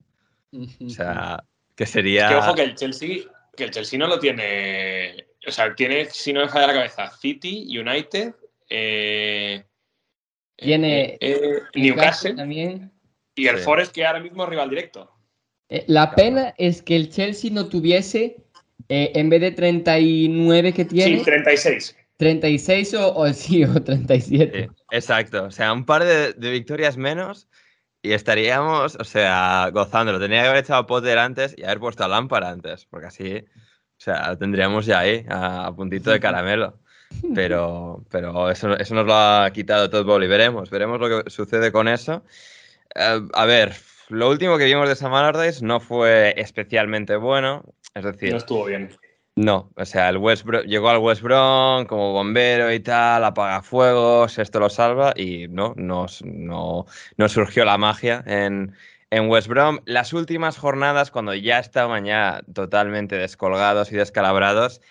O 0.54 0.90
sea, 0.90 1.44
que 1.76 1.88
sería. 1.88 2.26
Es 2.26 2.30
que 2.30 2.36
ojo 2.36 2.54
que 2.54 2.62
el 2.62 2.76
Chelsea, 2.76 3.24
que 3.58 3.64
el 3.64 3.72
Chelsea 3.72 3.98
no 3.98 4.06
lo 4.06 4.20
tiene. 4.20 5.26
O 5.48 5.52
sea, 5.52 5.74
tiene, 5.74 6.06
si 6.12 6.32
no 6.32 6.42
me 6.42 6.48
falla 6.48 6.68
la 6.68 6.74
cabeza, 6.74 7.10
City, 7.18 7.66
United, 7.76 8.36
eh, 8.70 9.64
tiene 10.56 11.18
eh, 11.20 11.20
eh, 11.22 11.62
Newcastle 11.74 12.36
también. 12.36 12.92
Y 13.34 13.48
el 13.48 13.58
Forest, 13.58 13.96
que 13.96 14.06
ahora 14.06 14.20
mismo 14.20 14.44
es 14.44 14.50
rival 14.50 14.70
directo. 14.70 15.12
la 15.88 16.12
pena 16.14 16.54
es 16.60 16.84
que 16.84 16.96
el 16.96 17.10
Chelsea 17.10 17.50
no 17.52 17.68
tuviese, 17.68 18.38
en 18.90 19.30
vez 19.32 19.42
de 19.42 19.52
39 19.54 20.72
que 20.72 20.86
tiene. 20.86 21.18
Sí, 21.18 21.24
36. 21.24 21.96
36 22.24 22.94
o, 22.94 23.16
o 23.16 23.34
sí, 23.34 23.66
o 23.66 23.84
37. 23.84 24.70
exacto. 24.92 25.44
O 25.44 25.52
sea, 25.52 25.74
un 25.74 25.86
par 25.86 26.06
de, 26.06 26.34
de, 26.34 26.52
victorias 26.52 26.96
menos 26.96 27.50
y 28.02 28.14
estaríamos, 28.14 28.96
o 29.00 29.04
sea, 29.04 29.70
gozándolo. 29.74 30.20
Tenía 30.20 30.42
que 30.42 30.48
haber 30.48 30.64
echado 30.64 30.80
a 30.80 30.88
Potter 30.88 31.20
antes 31.20 31.54
y 31.58 31.64
haber 31.64 31.80
puesto 31.80 32.04
a 32.04 32.08
Lampard 32.08 32.46
antes, 32.46 32.86
porque 32.86 33.08
así, 33.08 33.38
o 33.38 33.98
sea, 33.98 34.30
lo 34.30 34.38
tendríamos 34.38 34.86
ya 34.86 35.00
ahí, 35.00 35.26
a, 35.30 35.68
a 35.68 35.76
puntito 35.76 36.12
de 36.12 36.20
caramelo. 36.20 36.80
Pero, 37.36 38.04
pero 38.10 38.50
eso, 38.50 38.76
eso 38.76 38.96
nos 38.96 39.06
lo 39.06 39.14
ha 39.14 39.52
quitado 39.54 39.88
todo 39.88 40.04
Bowl 40.04 40.24
y 40.24 40.28
veremos, 40.28 40.72
veremos 40.72 41.00
lo 41.00 41.24
que 41.24 41.30
sucede 41.30 41.72
con 41.72 41.88
eso. 41.88 42.24
Uh, 42.96 43.30
a 43.34 43.46
ver, 43.46 43.76
lo 44.10 44.30
último 44.30 44.58
que 44.58 44.66
vimos 44.66 44.90
de 44.90 44.96
Sam 44.96 45.14
Allardyce 45.14 45.64
no 45.64 45.80
fue 45.80 46.34
especialmente 46.38 47.16
bueno, 47.16 47.64
es 47.94 48.04
decir... 48.04 48.32
No 48.32 48.38
estuvo 48.38 48.66
bien. 48.66 48.90
No, 49.36 49.72
o 49.76 49.86
sea, 49.86 50.10
el 50.10 50.20
llegó 50.68 50.90
al 50.90 51.00
West 51.00 51.24
Brom 51.24 51.86
como 51.86 52.14
bombero 52.14 52.72
y 52.72 52.80
tal, 52.80 53.24
apaga 53.24 53.64
fuegos, 53.64 54.38
esto 54.38 54.60
lo 54.60 54.70
salva 54.70 55.12
y 55.16 55.48
no, 55.48 55.74
no, 55.76 56.06
no, 56.24 56.86
no 57.18 57.30
surgió 57.30 57.66
la 57.66 57.80
magia 57.80 58.24
en, 58.28 58.76
en, 59.10 59.30
West 59.30 59.48
Brom. 59.48 59.80
Las 59.86 60.14
últimas 60.14 60.58
jornadas, 60.60 61.10
cuando 61.10 61.34
ya 61.34 61.58
estaban 61.58 62.06
ya 62.06 62.44
totalmente 62.54 63.16
descolgados 63.16 63.92
y 63.92 63.96
descalabrados, 63.96 64.82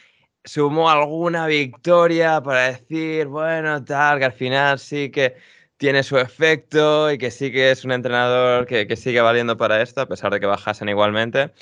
sumó 0.45 0.91
alguna 0.91 1.47
victoria 1.47 2.41
para 2.43 2.73
decir, 2.73 3.29
bueno, 3.29 3.85
tal, 3.85 4.19
que 4.19 4.25
al 4.25 4.33
final 4.33 4.81
sí 4.81 5.11
que 5.13 5.37
tiene 5.77 6.03
su 6.03 6.19
efecto 6.19 7.13
y 7.13 7.19
que 7.19 7.31
sí 7.31 7.53
que 7.53 7.71
es 7.71 7.85
un 7.85 7.93
entrenador 7.93 8.67
que, 8.67 8.89
que 8.89 8.97
sigue 8.97 9.21
valiendo 9.21 9.57
para 9.57 9.83
esto, 9.83 10.01
a 10.01 10.09
pesar 10.09 10.33
de 10.33 10.41
que 10.41 10.47
bajasen 10.47 10.89
igualmente. 10.89 11.53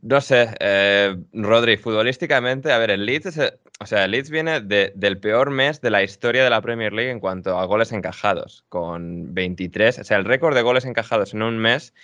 No 0.00 0.20
sé, 0.20 0.54
eh, 0.60 1.16
Rodri, 1.32 1.76
futbolísticamente, 1.76 2.70
a 2.70 2.78
ver, 2.78 2.90
el 2.90 3.04
Leeds, 3.04 3.26
es, 3.36 3.54
o 3.80 3.86
sea, 3.86 4.04
el 4.04 4.12
Leeds 4.12 4.30
viene 4.30 4.60
de, 4.60 4.92
del 4.94 5.18
peor 5.18 5.50
mes 5.50 5.80
de 5.80 5.90
la 5.90 6.04
historia 6.04 6.44
de 6.44 6.50
la 6.50 6.60
Premier 6.62 6.92
League 6.92 7.10
en 7.10 7.18
cuanto 7.18 7.58
a 7.58 7.64
goles 7.64 7.90
encajados, 7.90 8.64
con 8.68 9.34
23, 9.34 9.98
o 9.98 10.04
sea, 10.04 10.16
el 10.18 10.24
récord 10.24 10.54
de 10.54 10.62
goles 10.62 10.84
encajados 10.84 11.34
en 11.34 11.42
un 11.42 11.58
mes 11.58 11.94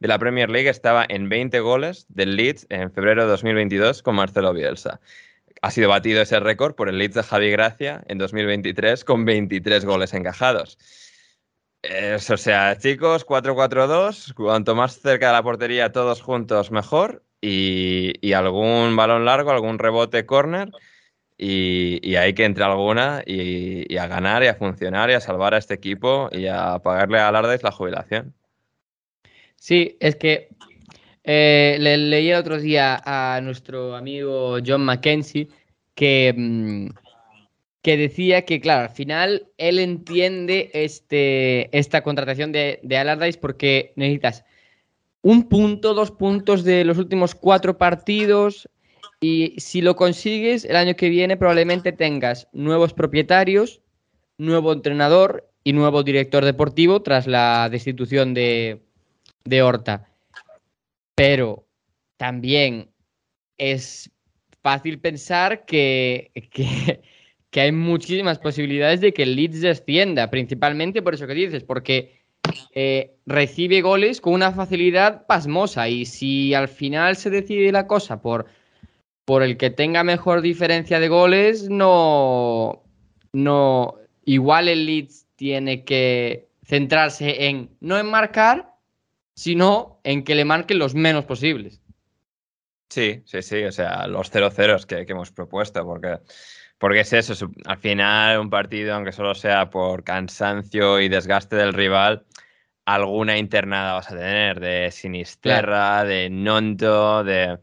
de 0.00 0.08
la 0.08 0.18
Premier 0.18 0.50
League 0.50 0.68
estaba 0.68 1.06
en 1.08 1.28
20 1.28 1.60
goles 1.60 2.06
del 2.08 2.34
Leeds 2.36 2.66
en 2.70 2.90
febrero 2.90 3.22
de 3.22 3.28
2022 3.28 4.02
con 4.02 4.16
Marcelo 4.16 4.52
Bielsa. 4.52 5.00
Ha 5.62 5.70
sido 5.70 5.88
batido 5.88 6.22
ese 6.22 6.40
récord 6.40 6.74
por 6.74 6.88
el 6.88 6.98
Leeds 6.98 7.14
de 7.14 7.22
Javi 7.22 7.50
Gracia 7.50 8.02
en 8.08 8.18
2023 8.18 9.04
con 9.04 9.24
23 9.24 9.84
goles 9.84 10.12
encajados. 10.12 10.76
O 12.30 12.36
sea, 12.36 12.76
chicos, 12.78 13.26
4-4-2, 13.26 14.34
cuanto 14.34 14.74
más 14.74 15.00
cerca 15.00 15.28
de 15.28 15.32
la 15.34 15.42
portería 15.42 15.92
todos 15.92 16.22
juntos, 16.22 16.70
mejor 16.70 17.23
y, 17.44 18.32
algún 18.32 18.96
balón 18.96 19.24
largo, 19.24 19.50
algún 19.50 19.78
rebote 19.78 20.24
corner 20.24 20.70
y, 21.36 22.00
y 22.02 22.16
ahí 22.16 22.32
que 22.32 22.44
entre 22.44 22.64
alguna 22.64 23.22
y, 23.26 23.96
a 23.96 24.06
ganar 24.06 24.42
y 24.42 24.46
a 24.46 24.54
funcionar 24.54 25.10
y 25.10 25.14
a 25.14 25.20
salvar 25.20 25.54
a 25.54 25.58
este 25.58 25.74
equipo 25.74 26.30
y 26.32 26.46
a 26.46 26.78
pagarle 26.78 27.18
a 27.18 27.30
Lardez 27.30 27.62
la 27.62 27.70
jubilación. 27.70 28.34
Sí, 29.56 29.96
es 30.00 30.16
que 30.16 30.48
eh, 31.22 31.76
le 31.80 31.96
leí 31.96 32.30
el 32.30 32.38
otro 32.38 32.58
día 32.58 33.00
a 33.04 33.40
nuestro 33.42 33.94
amigo 33.94 34.58
John 34.64 34.84
Mackenzie 34.84 35.48
que, 35.94 36.34
mm, 36.36 36.88
que 37.82 37.96
decía 37.96 38.46
que, 38.46 38.60
claro, 38.60 38.84
al 38.84 38.94
final 38.94 39.48
él 39.58 39.78
entiende 39.78 40.70
este, 40.72 41.76
esta 41.76 42.02
contratación 42.02 42.52
de, 42.52 42.80
de 42.82 43.38
porque 43.40 43.92
necesitas 43.96 44.44
un 45.24 45.48
punto, 45.48 45.94
dos 45.94 46.10
puntos 46.10 46.64
de 46.64 46.84
los 46.84 46.98
últimos 46.98 47.34
cuatro 47.34 47.78
partidos. 47.78 48.68
Y 49.20 49.54
si 49.56 49.80
lo 49.80 49.96
consigues, 49.96 50.66
el 50.66 50.76
año 50.76 50.96
que 50.96 51.08
viene 51.08 51.38
probablemente 51.38 51.92
tengas 51.92 52.46
nuevos 52.52 52.92
propietarios, 52.92 53.80
nuevo 54.36 54.72
entrenador 54.72 55.50
y 55.64 55.72
nuevo 55.72 56.02
director 56.02 56.44
deportivo 56.44 57.00
tras 57.00 57.26
la 57.26 57.70
destitución 57.70 58.34
de, 58.34 58.82
de 59.44 59.62
Horta. 59.62 60.06
Pero 61.14 61.66
también 62.18 62.90
es 63.56 64.10
fácil 64.62 65.00
pensar 65.00 65.64
que, 65.64 66.32
que, 66.52 67.00
que, 67.50 67.60
hay 67.62 67.72
muchísimas 67.72 68.38
posibilidades 68.38 69.00
de 69.00 69.14
que 69.14 69.22
el 69.22 69.36
Leeds 69.36 69.62
descienda, 69.62 70.28
principalmente 70.28 71.00
por 71.00 71.14
eso 71.14 71.26
que 71.26 71.34
dices, 71.34 71.64
porque 71.64 72.23
eh, 72.72 73.14
recibe 73.26 73.80
goles 73.80 74.20
con 74.20 74.34
una 74.34 74.52
facilidad 74.52 75.26
pasmosa. 75.26 75.88
Y 75.88 76.06
si 76.06 76.54
al 76.54 76.68
final 76.68 77.16
se 77.16 77.30
decide 77.30 77.72
la 77.72 77.86
cosa 77.86 78.20
por, 78.20 78.46
por 79.24 79.42
el 79.42 79.56
que 79.56 79.70
tenga 79.70 80.04
mejor 80.04 80.40
diferencia 80.40 81.00
de 81.00 81.08
goles, 81.08 81.68
no. 81.68 82.82
no 83.32 83.96
igual 84.24 84.68
el 84.68 84.86
Leeds 84.86 85.26
tiene 85.36 85.84
que 85.84 86.48
centrarse 86.64 87.46
en 87.46 87.70
no 87.80 87.98
en 87.98 88.06
marcar, 88.06 88.72
sino 89.34 90.00
en 90.04 90.24
que 90.24 90.34
le 90.34 90.44
marquen 90.44 90.78
los 90.78 90.94
menos 90.94 91.24
posibles. 91.24 91.80
Sí, 92.88 93.22
sí, 93.24 93.42
sí, 93.42 93.64
o 93.64 93.72
sea, 93.72 94.06
los 94.06 94.32
0-0 94.32 94.86
que, 94.86 95.04
que 95.04 95.12
hemos 95.12 95.32
propuesto, 95.32 95.84
porque 95.84 96.18
porque 96.78 97.00
es 97.00 97.12
eso, 97.12 97.50
al 97.66 97.78
final 97.78 98.40
un 98.40 98.50
partido, 98.50 98.94
aunque 98.94 99.12
solo 99.12 99.34
sea 99.34 99.70
por 99.70 100.04
cansancio 100.04 101.00
y 101.00 101.08
desgaste 101.08 101.56
del 101.56 101.72
rival, 101.72 102.24
alguna 102.84 103.38
internada 103.38 103.94
vas 103.94 104.10
a 104.10 104.16
tener 104.16 104.60
de 104.60 104.90
Sinisterra, 104.90 105.62
claro. 105.62 106.08
de 106.08 106.30
Nonto, 106.30 107.24
de, 107.24 107.58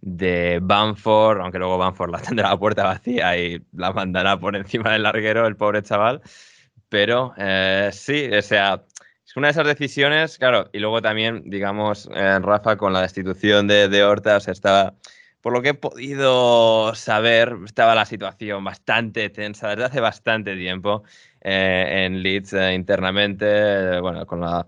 de 0.00 0.58
Banford, 0.62 1.40
aunque 1.40 1.58
luego 1.58 1.78
Banford 1.78 2.10
la 2.10 2.20
tendrá 2.20 2.50
la 2.50 2.58
puerta 2.58 2.84
vacía 2.84 3.36
y 3.38 3.62
la 3.72 3.92
mandará 3.92 4.38
por 4.38 4.56
encima 4.56 4.92
del 4.92 5.04
larguero, 5.04 5.46
el 5.46 5.56
pobre 5.56 5.82
chaval. 5.82 6.20
Pero 6.88 7.32
eh, 7.38 7.90
sí, 7.92 8.28
o 8.36 8.42
sea, 8.42 8.82
es 9.24 9.36
una 9.36 9.46
de 9.48 9.52
esas 9.52 9.66
decisiones, 9.66 10.38
claro, 10.38 10.68
y 10.72 10.80
luego 10.80 11.00
también, 11.00 11.42
digamos, 11.46 12.10
eh, 12.14 12.38
Rafa, 12.40 12.76
con 12.76 12.92
la 12.92 13.02
destitución 13.02 13.68
de, 13.68 13.88
de 13.88 14.02
Horta, 14.02 14.36
o 14.36 14.40
sea, 14.40 14.52
estaba 14.52 14.94
por 15.40 15.52
lo 15.52 15.62
que 15.62 15.70
he 15.70 15.74
podido 15.74 16.94
saber, 16.94 17.56
estaba 17.64 17.94
la 17.94 18.04
situación 18.04 18.62
bastante 18.64 19.30
tensa 19.30 19.68
desde 19.68 19.84
hace 19.84 20.00
bastante 20.00 20.56
tiempo 20.56 21.02
eh, 21.40 22.04
en 22.06 22.22
Leeds 22.22 22.52
eh, 22.52 22.74
internamente, 22.74 23.46
eh, 23.48 24.00
bueno, 24.00 24.26
con 24.26 24.40
la 24.40 24.66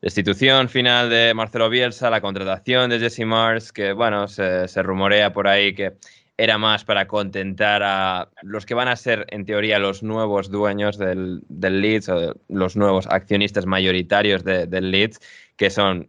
destitución 0.00 0.68
final 0.68 1.10
de 1.10 1.32
Marcelo 1.34 1.68
Bielsa, 1.68 2.10
la 2.10 2.20
contratación 2.20 2.90
de 2.90 3.00
Jesse 3.00 3.24
Mars, 3.26 3.72
que 3.72 3.92
bueno, 3.92 4.28
se, 4.28 4.68
se, 4.68 4.82
rumorea 4.82 5.32
por 5.32 5.48
ahí 5.48 5.74
que 5.74 5.94
era 6.36 6.58
más 6.58 6.84
para 6.84 7.06
contentar 7.06 7.82
a 7.84 8.28
los 8.42 8.66
que 8.66 8.74
van 8.74 8.88
a 8.88 8.96
ser, 8.96 9.26
en 9.30 9.44
teoría, 9.44 9.78
los 9.78 10.02
nuevos 10.02 10.50
dueños 10.50 10.98
del, 10.98 11.42
del 11.48 11.80
Leeds 11.80 12.08
o 12.08 12.34
los 12.48 12.76
nuevos 12.76 13.06
accionistas 13.06 13.66
mayoritarios 13.66 14.42
de, 14.42 14.66
del 14.66 14.90
Leeds 14.90 15.20
que 15.56 15.70
son 15.70 16.08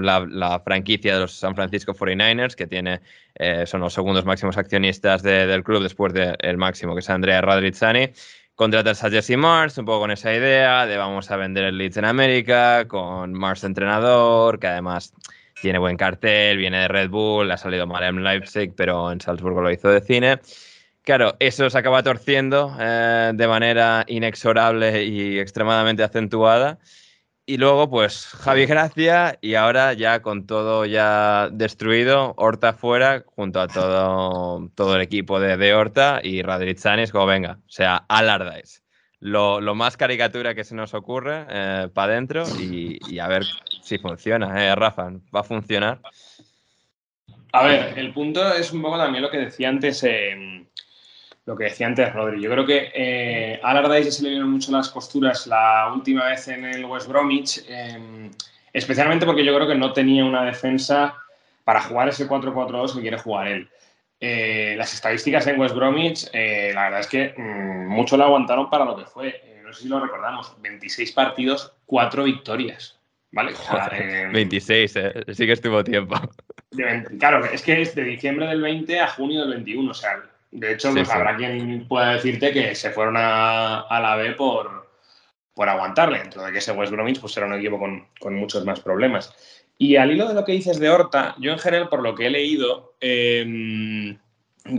la, 0.00 0.26
la, 0.30 0.60
franquicia 0.60 1.14
de 1.14 1.20
los 1.20 1.32
San 1.32 1.56
Francisco 1.56 1.94
49ers, 1.94 2.54
que 2.54 2.66
tiene, 2.66 3.00
eh, 3.34 3.64
son 3.66 3.80
los 3.80 3.92
segundos 3.92 4.24
máximos 4.24 4.56
accionistas 4.56 5.22
de, 5.22 5.46
del 5.46 5.64
club 5.64 5.82
después 5.82 6.12
del 6.12 6.56
máximo, 6.58 6.94
que 6.94 7.00
es 7.00 7.10
Andrea 7.10 7.40
Radrizzani. 7.40 8.10
Contratas 8.54 9.02
a 9.02 9.10
Jesse 9.10 9.36
Mars, 9.36 9.78
un 9.78 9.84
poco 9.84 10.00
con 10.00 10.10
esa 10.10 10.34
idea 10.34 10.86
de 10.86 10.96
vamos 10.96 11.30
a 11.30 11.36
vender 11.36 11.64
el 11.64 11.78
Leeds 11.78 11.96
en 11.96 12.04
América, 12.04 12.86
con 12.86 13.32
Mars 13.32 13.64
entrenador, 13.64 14.58
que 14.58 14.66
además 14.66 15.12
tiene 15.60 15.78
buen 15.78 15.96
cartel, 15.96 16.58
viene 16.58 16.80
de 16.80 16.88
Red 16.88 17.10
Bull, 17.10 17.50
ha 17.50 17.56
salido 17.56 17.86
mal 17.86 18.04
en 18.04 18.22
Leipzig, 18.22 18.72
pero 18.76 19.10
en 19.12 19.20
Salzburgo 19.20 19.60
lo 19.60 19.70
hizo 19.70 19.88
de 19.88 20.00
cine. 20.00 20.40
Claro, 21.02 21.36
eso 21.40 21.70
se 21.70 21.78
acaba 21.78 22.02
torciendo 22.02 22.76
eh, 22.78 23.32
de 23.34 23.48
manera 23.48 24.04
inexorable 24.08 25.04
y 25.04 25.38
extremadamente 25.38 26.02
acentuada. 26.02 26.78
y 27.46 27.56
luego, 27.56 27.88
pues, 27.90 28.26
Javi 28.26 28.66
Gracia 28.66 29.38
y 29.40 29.54
ahora 29.54 29.94
ya 29.94 30.20
con 30.22 30.46
todo 30.46 30.84
ya 30.84 31.48
destruido, 31.50 32.34
Horta 32.36 32.74
fuera, 32.74 33.24
junto 33.26 33.60
a 33.60 33.68
todo, 33.68 34.68
todo 34.74 34.96
el 34.96 35.02
equipo 35.02 35.40
de, 35.40 35.56
de 35.56 35.74
Horta 35.74 36.20
y 36.22 36.42
Radrizanis, 36.42 37.10
como 37.12 37.26
venga, 37.26 37.58
o 37.66 37.70
sea, 37.70 38.04
alardáis. 38.08 38.82
Lo, 39.20 39.60
lo, 39.60 39.74
más 39.74 39.96
caricatura 39.96 40.54
que 40.54 40.62
se 40.62 40.76
nos 40.76 40.94
ocurre 40.94 41.44
eh, 41.48 41.88
para 41.92 42.12
adentro 42.12 42.44
y, 42.60 43.18
a 43.18 43.26
ver 43.26 43.42
si 43.82 43.98
funciona, 43.98 44.64
¿eh, 44.64 44.74
Rafa? 44.74 45.10
¿Va 45.34 45.40
a 45.40 45.44
funcionar? 45.44 46.00
A 47.52 47.62
ver, 47.64 47.98
el 47.98 48.12
punto 48.12 48.52
es 48.54 48.72
un 48.72 48.82
poco 48.82 48.98
también 48.98 49.22
lo 49.22 49.30
que 49.30 49.38
decía 49.38 49.68
antes. 49.68 50.04
Eh, 50.04 50.66
lo 51.48 51.56
que 51.56 51.64
decía 51.64 51.86
antes 51.86 52.12
Rodri. 52.12 52.42
Yo 52.42 52.50
creo 52.50 52.66
que 52.66 52.92
eh, 52.94 53.58
a 53.62 53.70
Allardyce 53.70 54.12
se 54.12 54.22
le 54.22 54.28
vieron 54.28 54.50
mucho 54.50 54.70
las 54.70 54.90
costuras 54.90 55.46
la 55.46 55.90
última 55.94 56.26
vez 56.26 56.46
en 56.48 56.66
el 56.66 56.84
West 56.84 57.08
Bromwich, 57.08 57.64
em, 57.66 58.30
especialmente 58.70 59.24
porque 59.24 59.42
yo 59.42 59.54
creo 59.54 59.66
que 59.66 59.74
no 59.74 59.94
tenía 59.94 60.26
una 60.26 60.44
defensa 60.44 61.14
para 61.64 61.80
jugar 61.80 62.10
ese 62.10 62.28
4-4-2 62.28 62.94
que 62.94 63.00
quiere 63.00 63.16
jugar 63.16 63.48
él. 63.48 63.70
Eh, 64.20 64.74
las 64.76 64.92
estadísticas 64.92 65.46
en 65.46 65.58
West 65.58 65.74
Bromwich, 65.74 66.28
eh, 66.34 66.72
la 66.74 66.84
verdad 66.84 67.00
es 67.00 67.06
que 67.06 67.34
mm, 67.34 67.88
mucho 67.88 68.18
lo 68.18 68.24
aguantaron 68.24 68.68
para 68.68 68.84
lo 68.84 68.94
que 68.94 69.06
fue. 69.06 69.28
Eh, 69.28 69.62
no 69.64 69.72
sé 69.72 69.84
si 69.84 69.88
lo 69.88 70.00
recordamos, 70.00 70.54
26 70.60 71.12
partidos, 71.12 71.72
4 71.86 72.24
victorias. 72.24 72.97
¿Vale? 73.30 73.52
26, 74.32 74.94
sí 75.32 75.46
que 75.46 75.52
estuvo 75.52 75.84
tiempo. 75.84 76.16
claro, 77.18 77.44
es 77.44 77.62
que 77.62 77.82
es 77.82 77.94
de 77.94 78.04
diciembre 78.04 78.46
del 78.46 78.62
20 78.62 79.00
a 79.00 79.08
junio 79.08 79.40
del 79.42 79.50
21, 79.50 79.90
o 79.90 79.94
sea, 79.94 80.22
de 80.50 80.72
hecho, 80.72 80.92
pues, 80.92 81.10
habrá 81.10 81.36
quien 81.36 81.86
pueda 81.86 82.14
decirte 82.14 82.52
que 82.52 82.74
se 82.74 82.90
fueron 82.90 83.16
a, 83.18 83.86
la 83.90 84.16
B 84.16 84.32
por, 84.32 84.88
por 85.54 85.68
aguantarle, 85.68 86.20
dentro 86.20 86.42
de 86.42 86.52
que 86.52 86.58
ese 86.58 86.72
West 86.72 86.90
Bromwich 86.90 87.20
pues, 87.20 87.36
era 87.36 87.46
un 87.46 87.54
equipo 87.54 87.78
con, 87.78 88.34
muchos 88.34 88.64
más 88.64 88.80
problemas. 88.80 89.34
Y 89.76 89.96
al 89.96 90.10
hilo 90.10 90.26
de 90.26 90.34
lo 90.34 90.44
que 90.44 90.52
dices 90.52 90.80
de 90.80 90.88
Horta, 90.88 91.36
yo 91.38 91.52
en 91.52 91.58
general, 91.58 91.88
por 91.88 92.02
lo 92.02 92.14
que 92.14 92.26
he 92.26 92.30
leído, 92.30 92.94
em, 93.00 94.18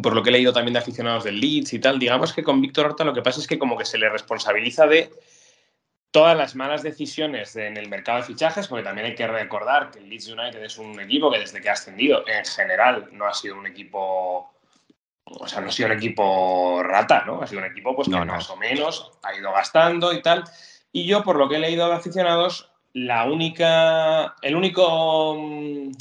por 0.02 0.14
lo 0.14 0.24
que 0.24 0.30
he 0.30 0.34
leído 0.34 0.52
también 0.52 0.74
de 0.74 0.80
aficionados 0.80 1.24
del 1.24 1.40
Leeds 1.40 1.74
y 1.74 1.80
tal, 1.80 2.00
digamos 2.00 2.34
que 2.34 2.44
con 2.44 2.62
Víctor 2.62 2.88
Horta 2.88 3.04
lo 3.06 3.14
que 3.14 3.22
pasa 3.22 3.40
es 3.40 3.48
que 3.48 3.60
como 3.60 3.78
que 3.78 3.86
se 3.86 3.98
le 3.98 4.10
responsabiliza 4.10 4.88
de 4.88 5.10
todas 6.12 6.36
las 6.36 6.56
malas 6.56 6.84
decisiones 6.84 7.56
en 7.56 7.78
el 7.78 7.90
mercado 7.90 8.20
de 8.20 8.26
fichajes, 8.26 8.68
porque 8.68 8.84
también 8.84 9.08
hay 9.08 9.16
que 9.16 9.28
recordar 9.28 9.92
que 9.92 10.00
el 10.00 10.10
Leeds 10.10 10.28
United 10.30 10.64
es 10.64 10.78
un 10.78 11.00
equipo 11.00 11.32
que 11.32 11.40
desde 11.40 11.62
que 11.62 11.70
ha 11.70 11.74
ascendido 11.74 12.28
en 12.28 12.46
general 12.46 13.10
no 13.12 13.26
ha 13.26 13.34
sido 13.34 13.58
un 13.58 13.68
equipo 13.68 14.52
o 15.38 15.48
sea, 15.48 15.62
no 15.62 15.70
ha 15.70 15.72
sido 15.72 15.88
un 15.88 15.98
equipo 15.98 16.82
rata, 16.84 17.24
¿no? 17.26 17.42
Ha 17.42 17.48
sido 17.48 17.62
un 17.62 17.68
equipo 17.68 17.96
pues, 17.96 18.08
que 18.10 18.16
más 18.16 18.50
o 18.50 18.58
menos 18.58 19.12
ha 19.22 19.36
ido 19.36 19.52
gastando 19.52 20.12
y 20.14 20.22
tal. 20.22 20.44
Y 20.92 21.06
yo, 21.06 21.24
por 21.24 21.38
lo 21.38 21.48
que 21.48 21.58
he 21.58 21.60
leído 21.60 21.88
de 21.88 21.96
aficionados, 21.96 22.72
la 22.94 23.26
única, 23.26 24.36
el 24.42 24.56
único, 24.56 25.36
mm, 25.38 25.92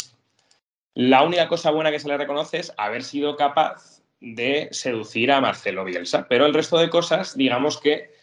la 0.94 1.22
única 1.22 1.48
cosa 1.48 1.70
buena 1.70 1.90
que 1.90 2.00
se 2.00 2.08
le 2.08 2.16
reconoce 2.16 2.58
es 2.58 2.72
haber 2.76 3.04
sido 3.04 3.36
capaz 3.36 4.02
de 4.20 4.68
seducir 4.72 5.30
a 5.30 5.40
Marcelo 5.40 5.84
Bielsa. 5.84 6.26
Pero 6.28 6.46
el 6.46 6.54
resto 6.54 6.78
de 6.78 6.90
cosas, 6.90 7.36
digamos 7.36 7.78
que 7.78 8.17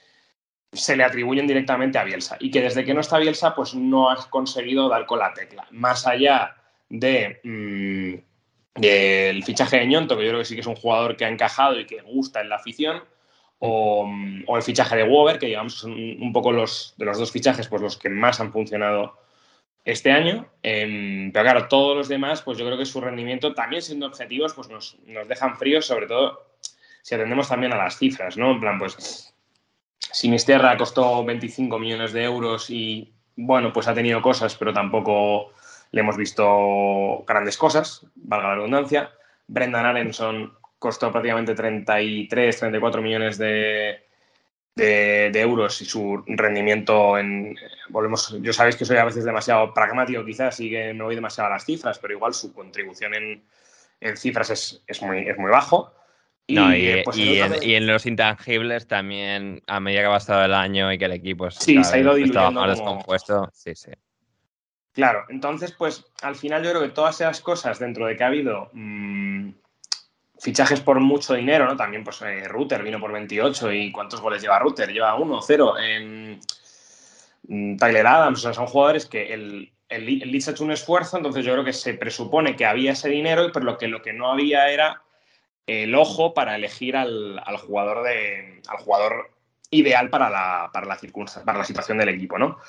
se 0.75 0.95
le 0.95 1.03
atribuyen 1.03 1.47
directamente 1.47 1.97
a 1.97 2.03
Bielsa. 2.03 2.37
Y 2.39 2.51
que 2.51 2.61
desde 2.61 2.85
que 2.85 2.93
no 2.93 3.01
está 3.01 3.17
Bielsa, 3.17 3.55
pues 3.55 3.73
no 3.73 4.09
ha 4.09 4.29
conseguido 4.29 4.89
dar 4.89 5.05
con 5.05 5.19
la 5.19 5.33
tecla. 5.33 5.67
Más 5.71 6.05
allá 6.05 6.55
de... 6.89 7.39
Mm, 7.43 8.15
el 8.81 9.43
fichaje 9.43 9.79
de 9.79 9.87
Ñonto, 9.87 10.17
que 10.17 10.23
yo 10.23 10.29
creo 10.31 10.39
que 10.39 10.45
sí 10.45 10.53
que 10.53 10.61
es 10.61 10.67
un 10.67 10.75
jugador 10.75 11.15
que 11.15 11.23
ha 11.23 11.29
encajado 11.29 11.79
y 11.79 11.85
que 11.85 12.01
gusta 12.01 12.41
en 12.41 12.49
la 12.49 12.57
afición, 12.57 13.03
o, 13.59 14.05
el 14.55 14.63
fichaje 14.63 14.97
de 14.97 15.03
Wover, 15.03 15.39
que 15.39 15.45
digamos 15.47 15.75
son 15.75 15.93
un 15.93 16.33
poco 16.33 16.51
los 16.51 16.93
de 16.97 17.05
los 17.05 17.17
dos 17.17 17.31
fichajes, 17.31 17.67
pues 17.67 17.81
los 17.81 17.97
que 17.97 18.09
más 18.09 18.39
han 18.41 18.51
funcionado 18.51 19.17
este 19.85 20.11
año. 20.11 20.47
Em, 20.61 21.31
pero 21.31 21.45
claro, 21.45 21.67
todos 21.67 21.95
los 21.95 22.07
demás, 22.07 22.41
pues 22.41 22.57
yo 22.57 22.65
creo 22.65 22.77
que 22.77 22.85
su 22.85 22.99
rendimiento, 22.99 23.53
también 23.53 23.81
siendo 23.81 24.07
objetivos, 24.07 24.53
pues 24.53 24.69
nos, 24.69 24.97
nos 25.05 25.27
dejan 25.27 25.57
fríos, 25.57 25.85
sobre 25.85 26.07
todo 26.07 26.57
si 27.01 27.15
atendemos 27.15 27.47
también 27.47 27.71
a 27.71 27.77
las 27.77 27.97
cifras, 27.97 28.35
¿no? 28.35 28.51
En 28.51 28.59
plan, 28.59 28.79
pues 28.79 29.34
Sinisterra 30.15 30.77
costó 30.77 31.25
25 31.25 31.77
millones 31.77 32.13
de 32.13 32.23
euros 32.23 32.69
y, 32.69 33.13
bueno, 33.35 33.73
pues 33.73 33.89
ha 33.89 33.93
tenido 33.93 34.21
cosas, 34.21 34.55
pero 34.55 34.71
tampoco 34.71 35.51
le 35.91 35.99
hemos 35.99 36.15
visto 36.15 37.25
grandes 37.27 37.57
cosas, 37.57 38.05
valga 38.15 38.47
la 38.47 38.55
redundancia. 38.55 39.11
Brendan 39.45 39.85
Aronson 39.85 40.53
costó 40.79 41.11
prácticamente 41.11 41.53
33, 41.53 42.57
34 42.57 43.01
millones 43.01 43.37
de, 43.37 44.05
de, 44.73 45.41
euros 45.41 45.81
y 45.81 45.85
su 45.85 46.23
rendimiento 46.27 47.17
en. 47.17 47.53
Volvemos, 47.89 48.37
yo 48.41 48.53
sabéis 48.53 48.77
que 48.77 48.85
soy 48.85 48.95
a 48.95 49.03
veces 49.03 49.25
demasiado 49.25 49.73
pragmático, 49.73 50.23
quizás, 50.23 50.57
y 50.61 50.69
que 50.69 50.93
me 50.93 51.03
voy 51.03 51.15
demasiado 51.15 51.47
a 51.49 51.53
las 51.53 51.65
cifras, 51.65 51.99
pero 51.99 52.13
igual 52.13 52.33
su 52.33 52.53
contribución 52.53 53.15
en, 53.15 53.43
en 53.99 54.15
cifras 54.15 54.49
es, 54.49 54.81
es, 54.87 55.01
muy, 55.01 55.27
es 55.27 55.37
muy 55.37 55.51
bajo. 55.51 55.93
Y, 56.47 56.59
y, 56.59 57.03
pues, 57.03 57.17
en, 57.17 57.87
los 57.87 58.05
intangibles 58.05 58.87
también, 58.87 59.63
a 59.65 59.79
medida 59.79 60.01
que 60.01 60.05
ha 60.05 60.11
pasado 60.11 60.45
el 60.45 60.53
año 60.53 60.93
y 60.93 60.97
que 60.99 61.05
el 61.05 61.13
equipo 61.13 61.49
sí, 61.49 61.83
se 61.83 61.95
ha 61.95 61.99
ido 61.99 62.13
diluyendo 62.13 62.51
más 62.51 62.69
descompuesto, 62.69 63.49
sí, 63.51 63.73
sí. 63.73 63.91
Claro, 64.93 65.25
entonces, 65.29 65.73
pues 65.73 66.05
al 66.21 66.35
final 66.35 66.63
yo 66.63 66.69
creo 66.69 66.81
que 66.83 66.89
todas 66.89 67.15
esas 67.19 67.41
cosas, 67.41 67.79
dentro 67.79 68.05
de 68.05 68.15
que 68.15 68.23
ha 68.23 68.27
habido 68.27 68.69
mm, 68.71 69.49
fichajes 70.39 70.79
por 70.79 70.99
mucho 70.99 71.33
dinero, 71.33 71.65
¿no? 71.65 71.75
También, 71.75 72.03
pues 72.03 72.21
eh, 72.21 72.47
Router 72.47 72.83
vino 72.83 72.99
por 72.99 73.11
28 73.11 73.73
y 73.73 73.91
¿cuántos 73.91 74.21
goles 74.21 74.41
lleva 74.41 74.59
Router? 74.59 74.93
Lleva 74.93 75.15
uno, 75.15 75.41
cero. 75.41 75.77
En 75.77 76.39
mm, 77.47 77.77
Tyler 77.77 78.07
Adams, 78.07 78.39
o 78.39 78.41
sea, 78.43 78.53
son 78.53 78.67
jugadores 78.67 79.05
que 79.05 79.33
el, 79.33 79.73
el, 79.89 80.05
Leeds 80.05 80.47
ha 80.47 80.51
hecho 80.51 80.63
un 80.63 80.71
esfuerzo, 80.71 81.17
entonces 81.17 81.43
yo 81.43 81.53
creo 81.53 81.65
que 81.65 81.73
se 81.73 81.95
presupone 81.95 82.55
que 82.55 82.65
había 82.65 82.93
ese 82.93 83.09
dinero, 83.09 83.49
pero 83.51 83.65
lo 83.65 83.77
que, 83.77 83.87
lo 83.87 84.01
que 84.01 84.13
no 84.13 84.31
había 84.31 84.69
era 84.69 85.01
el 85.67 85.95
ojo 85.95 86.33
para 86.33 86.55
elegir 86.55 86.95
al, 86.95 87.41
jugador 87.65 88.03
de 88.03 88.61
al 88.67 88.77
jugador 88.77 89.31
ideal 89.71 90.09
para 90.09 90.29
la, 90.29 90.71
la 90.73 91.53
la 91.53 91.65
situación 91.65 91.97
del 91.97 92.09
equipo, 92.09 92.37
¿no? 92.37 92.59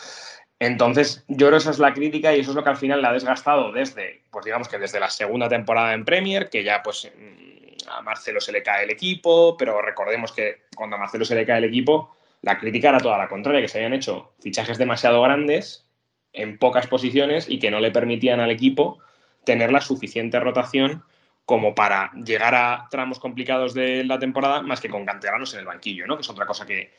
Entonces, 0.58 1.24
yo 1.28 1.48
creo 1.48 1.50
que 1.52 1.56
esa 1.58 1.70
es 1.70 1.78
la 1.78 1.92
crítica 1.92 2.34
y 2.34 2.40
eso 2.40 2.50
es 2.50 2.56
lo 2.56 2.64
que 2.64 2.70
al 2.70 2.78
final 2.78 3.02
le 3.02 3.08
ha 3.08 3.12
desgastado 3.12 3.72
desde, 3.72 4.22
pues 4.30 4.44
digamos 4.44 4.68
que 4.68 4.78
desde 4.78 5.00
la 5.00 5.10
segunda 5.10 5.48
temporada 5.48 5.92
en 5.92 6.04
Premier, 6.04 6.48
que 6.48 6.64
ya 6.64 6.82
pues 6.82 7.12
mm, 7.14 7.90
a 7.90 8.00
Marcelo 8.00 8.40
se 8.40 8.52
le 8.52 8.62
cae 8.62 8.84
el 8.84 8.90
equipo, 8.90 9.56
pero 9.58 9.82
recordemos 9.82 10.32
que 10.32 10.62
cuando 10.74 10.96
a 10.96 10.98
Marcelo 10.98 11.26
se 11.26 11.34
le 11.34 11.44
cae 11.44 11.58
el 11.58 11.64
equipo, 11.64 12.16
la 12.40 12.58
crítica 12.58 12.88
era 12.88 13.00
toda 13.00 13.18
la 13.18 13.28
contraria, 13.28 13.60
que 13.60 13.68
se 13.68 13.78
habían 13.78 13.92
hecho 13.92 14.32
fichajes 14.40 14.78
demasiado 14.78 15.20
grandes 15.20 15.86
en 16.32 16.58
pocas 16.58 16.86
posiciones 16.86 17.48
y 17.48 17.58
que 17.58 17.70
no 17.70 17.80
le 17.80 17.90
permitían 17.90 18.40
al 18.40 18.50
equipo 18.50 18.98
tener 19.44 19.72
la 19.72 19.80
suficiente 19.80 20.40
rotación 20.40 21.04
como 21.46 21.74
para 21.74 22.12
llegar 22.12 22.54
a 22.54 22.88
tramos 22.90 23.18
complicados 23.20 23.72
de 23.72 24.04
la 24.04 24.18
temporada, 24.18 24.60
más 24.62 24.80
que 24.80 24.90
con 24.90 25.06
canteranos 25.06 25.54
en 25.54 25.60
el 25.60 25.66
banquillo, 25.66 26.06
¿no? 26.06 26.16
Que 26.16 26.22
es 26.22 26.28
otra 26.28 26.44
cosa 26.44 26.66
que, 26.66 26.92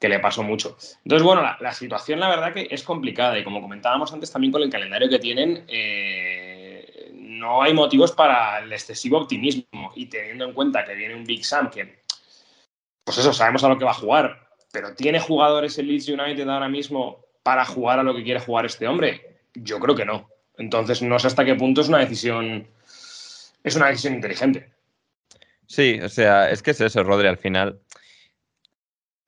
que 0.00 0.08
le 0.08 0.18
pasó 0.18 0.42
mucho. 0.42 0.78
Entonces, 1.04 1.22
bueno, 1.22 1.42
la, 1.60 1.72
situación 1.74 2.18
la 2.18 2.30
verdad 2.30 2.54
que 2.54 2.66
es 2.70 2.82
complicada 2.82 3.38
y 3.38 3.44
como 3.44 3.60
comentábamos 3.60 4.10
antes 4.12 4.32
también 4.32 4.50
con 4.50 4.62
el 4.62 4.70
calendario 4.70 5.10
que 5.10 5.18
tienen, 5.18 5.64
eh, 5.68 7.10
no 7.12 7.62
hay 7.62 7.74
motivos 7.74 8.12
para 8.12 8.60
el 8.60 8.72
excesivo 8.72 9.18
optimismo 9.18 9.92
y 9.94 10.06
teniendo 10.06 10.46
en 10.46 10.54
cuenta 10.54 10.86
que 10.86 10.94
viene 10.94 11.14
un 11.14 11.24
Big 11.24 11.44
Sam 11.44 11.70
que, 11.70 12.00
pues 13.04 13.18
eso, 13.18 13.34
sabemos 13.34 13.62
a 13.62 13.68
lo 13.68 13.76
que 13.76 13.84
va 13.84 13.90
a 13.90 13.94
jugar, 13.94 14.48
pero 14.72 14.94
¿tiene 14.94 15.20
jugadores 15.20 15.78
el 15.78 15.88
Leeds 15.88 16.08
United 16.08 16.48
ahora 16.48 16.70
mismo 16.70 17.26
para 17.42 17.66
jugar 17.66 17.98
a 17.98 18.02
lo 18.02 18.14
que 18.14 18.24
quiere 18.24 18.40
jugar 18.40 18.64
este 18.64 18.88
hombre? 18.88 19.40
Yo 19.52 19.78
creo 19.78 19.94
que 19.94 20.06
no. 20.06 20.30
Entonces, 20.56 21.02
no 21.02 21.18
sé 21.18 21.26
hasta 21.26 21.44
qué 21.44 21.54
punto 21.56 21.82
es 21.82 21.88
una 21.88 21.98
decisión, 21.98 22.66
es 23.64 23.76
una 23.76 23.88
decisión 23.88 24.14
inteligente. 24.14 24.72
Sí, 25.66 26.00
o 26.02 26.08
sea, 26.08 26.50
es 26.50 26.62
que 26.62 26.72
es 26.72 26.80
eso, 26.80 27.02
Rodri, 27.04 27.28
al 27.28 27.38
final 27.38 27.80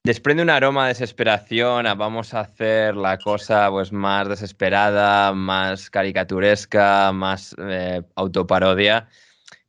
desprende 0.04 0.42
un 0.42 0.50
aroma 0.50 0.84
de 0.84 0.94
desesperación 0.94 1.86
vamos 1.96 2.34
a 2.34 2.40
hacer 2.40 2.96
la 2.96 3.18
cosa 3.18 3.70
pues 3.70 3.92
más 3.92 4.28
desesperada, 4.28 5.32
más 5.32 5.90
caricaturesca, 5.90 7.12
más 7.12 7.54
eh, 7.58 8.02
autoparodia, 8.16 9.08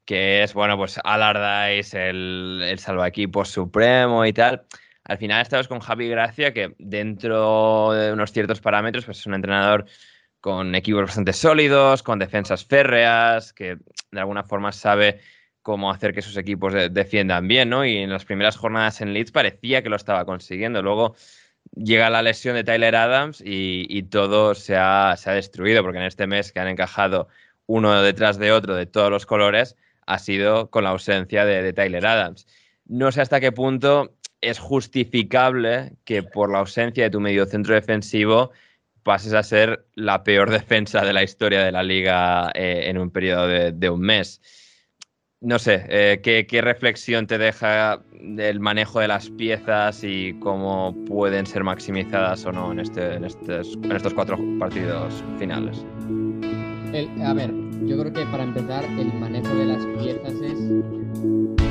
que 0.05 0.43
es, 0.43 0.53
bueno, 0.53 0.77
pues 0.77 0.99
Alardice, 1.03 2.09
el, 2.09 2.61
el 2.63 2.79
salvaequipo 2.79 3.45
supremo 3.45 4.25
y 4.25 4.33
tal. 4.33 4.65
Al 5.05 5.17
final 5.17 5.41
estamos 5.41 5.67
con 5.67 5.79
Javi 5.79 6.09
Gracia, 6.09 6.53
que 6.53 6.73
dentro 6.79 7.91
de 7.91 8.13
unos 8.13 8.31
ciertos 8.31 8.61
parámetros, 8.61 9.05
pues 9.05 9.19
es 9.19 9.25
un 9.27 9.35
entrenador 9.35 9.85
con 10.43 10.75
equipos 10.75 11.03
bastante 11.03 11.31
sólidos, 11.31 12.03
con 12.03 12.19
defensas 12.19 12.65
férreas, 12.65 13.53
que 13.53 13.77
de 14.11 14.19
alguna 14.19 14.43
forma 14.43 14.73
sabe 14.73 15.21
cómo 15.61 15.89
hacer 15.89 16.13
que 16.13 16.21
sus 16.21 16.35
equipos 16.35 16.73
defiendan 16.91 17.47
bien, 17.47 17.69
¿no? 17.69 17.85
Y 17.85 17.99
en 17.99 18.09
las 18.09 18.25
primeras 18.25 18.57
jornadas 18.57 18.99
en 18.99 19.13
Leeds 19.13 19.31
parecía 19.31 19.81
que 19.81 19.87
lo 19.87 19.95
estaba 19.95 20.25
consiguiendo. 20.25 20.81
Luego 20.81 21.15
llega 21.73 22.09
la 22.09 22.21
lesión 22.21 22.55
de 22.55 22.65
Tyler 22.65 22.93
Adams 22.93 23.41
y, 23.45 24.03
todo 24.11 24.53
se 24.53 24.75
ha, 24.75 25.15
destruido, 25.27 25.81
porque 25.81 25.99
en 25.99 26.03
este 26.03 26.27
mes 26.27 26.51
que 26.51 26.59
han 26.59 26.67
encajado 26.67 27.29
uno 27.65 28.01
detrás 28.01 28.37
de 28.37 28.51
otro 28.51 28.75
de 28.75 28.85
todos 28.85 29.09
los 29.09 29.25
colores 29.25 29.77
ha 30.05 30.19
sido 30.19 30.69
con 30.69 30.83
la 30.83 30.89
ausencia 30.89 31.45
de, 31.45 31.63
de 31.63 31.71
Tyler 31.71 32.05
Adams. 32.05 32.47
No 32.85 33.13
sé 33.13 33.21
hasta 33.21 33.39
qué 33.39 33.53
punto 33.53 34.13
es 34.41 34.59
justificable 34.59 35.93
que 36.03 36.21
por 36.21 36.51
la 36.51 36.59
ausencia 36.59 37.05
de 37.05 37.11
tu 37.11 37.21
medio 37.21 37.45
centro 37.45 37.75
defensivo 37.75 38.51
pases 39.03 39.33
a 39.33 39.43
ser 39.43 39.85
la 39.95 40.23
peor 40.23 40.49
defensa 40.59 41.03
de 41.03 41.13
la 41.13 41.23
historia 41.23 41.63
de 41.63 41.71
la 41.71 41.83
liga 41.83 42.51
eh, 42.53 42.83
en 42.85 42.97
un 42.97 43.11
periodo 43.11 43.47
de, 43.47 43.89
un 43.89 44.01
mes. 44.01 44.41
No 45.41 45.59
sé, 45.59 45.85
eh, 45.89 46.21
¿qué, 46.23 46.61
reflexión 46.61 47.27
te 47.27 47.37
deja 47.37 48.01
el 48.37 48.59
manejo 48.61 49.01
de 49.01 49.09
las 49.09 49.29
piezas 49.29 50.01
y 50.03 50.39
cómo 50.39 50.95
pueden 51.05 51.45
ser 51.45 51.65
maximizadas 51.65 52.45
o 52.45 52.53
no 52.53 52.71
en, 52.71 52.79
este, 52.79 53.15
en, 53.15 53.25
estos, 53.25 53.77
en 53.83 53.91
estos 53.91 54.13
cuatro 54.13 54.39
partidos 54.57 55.21
finales? 55.37 55.85
a 57.25 57.33
ver, 57.33 57.51
yo 57.87 57.97
creo 57.97 58.13
que 58.13 58.25
para 58.27 58.43
empezar 58.43 58.85
el 58.85 59.11
manejo 59.15 59.53
de 59.55 59.65
las 59.65 59.85
piezas 59.97 60.33
es 60.33 61.62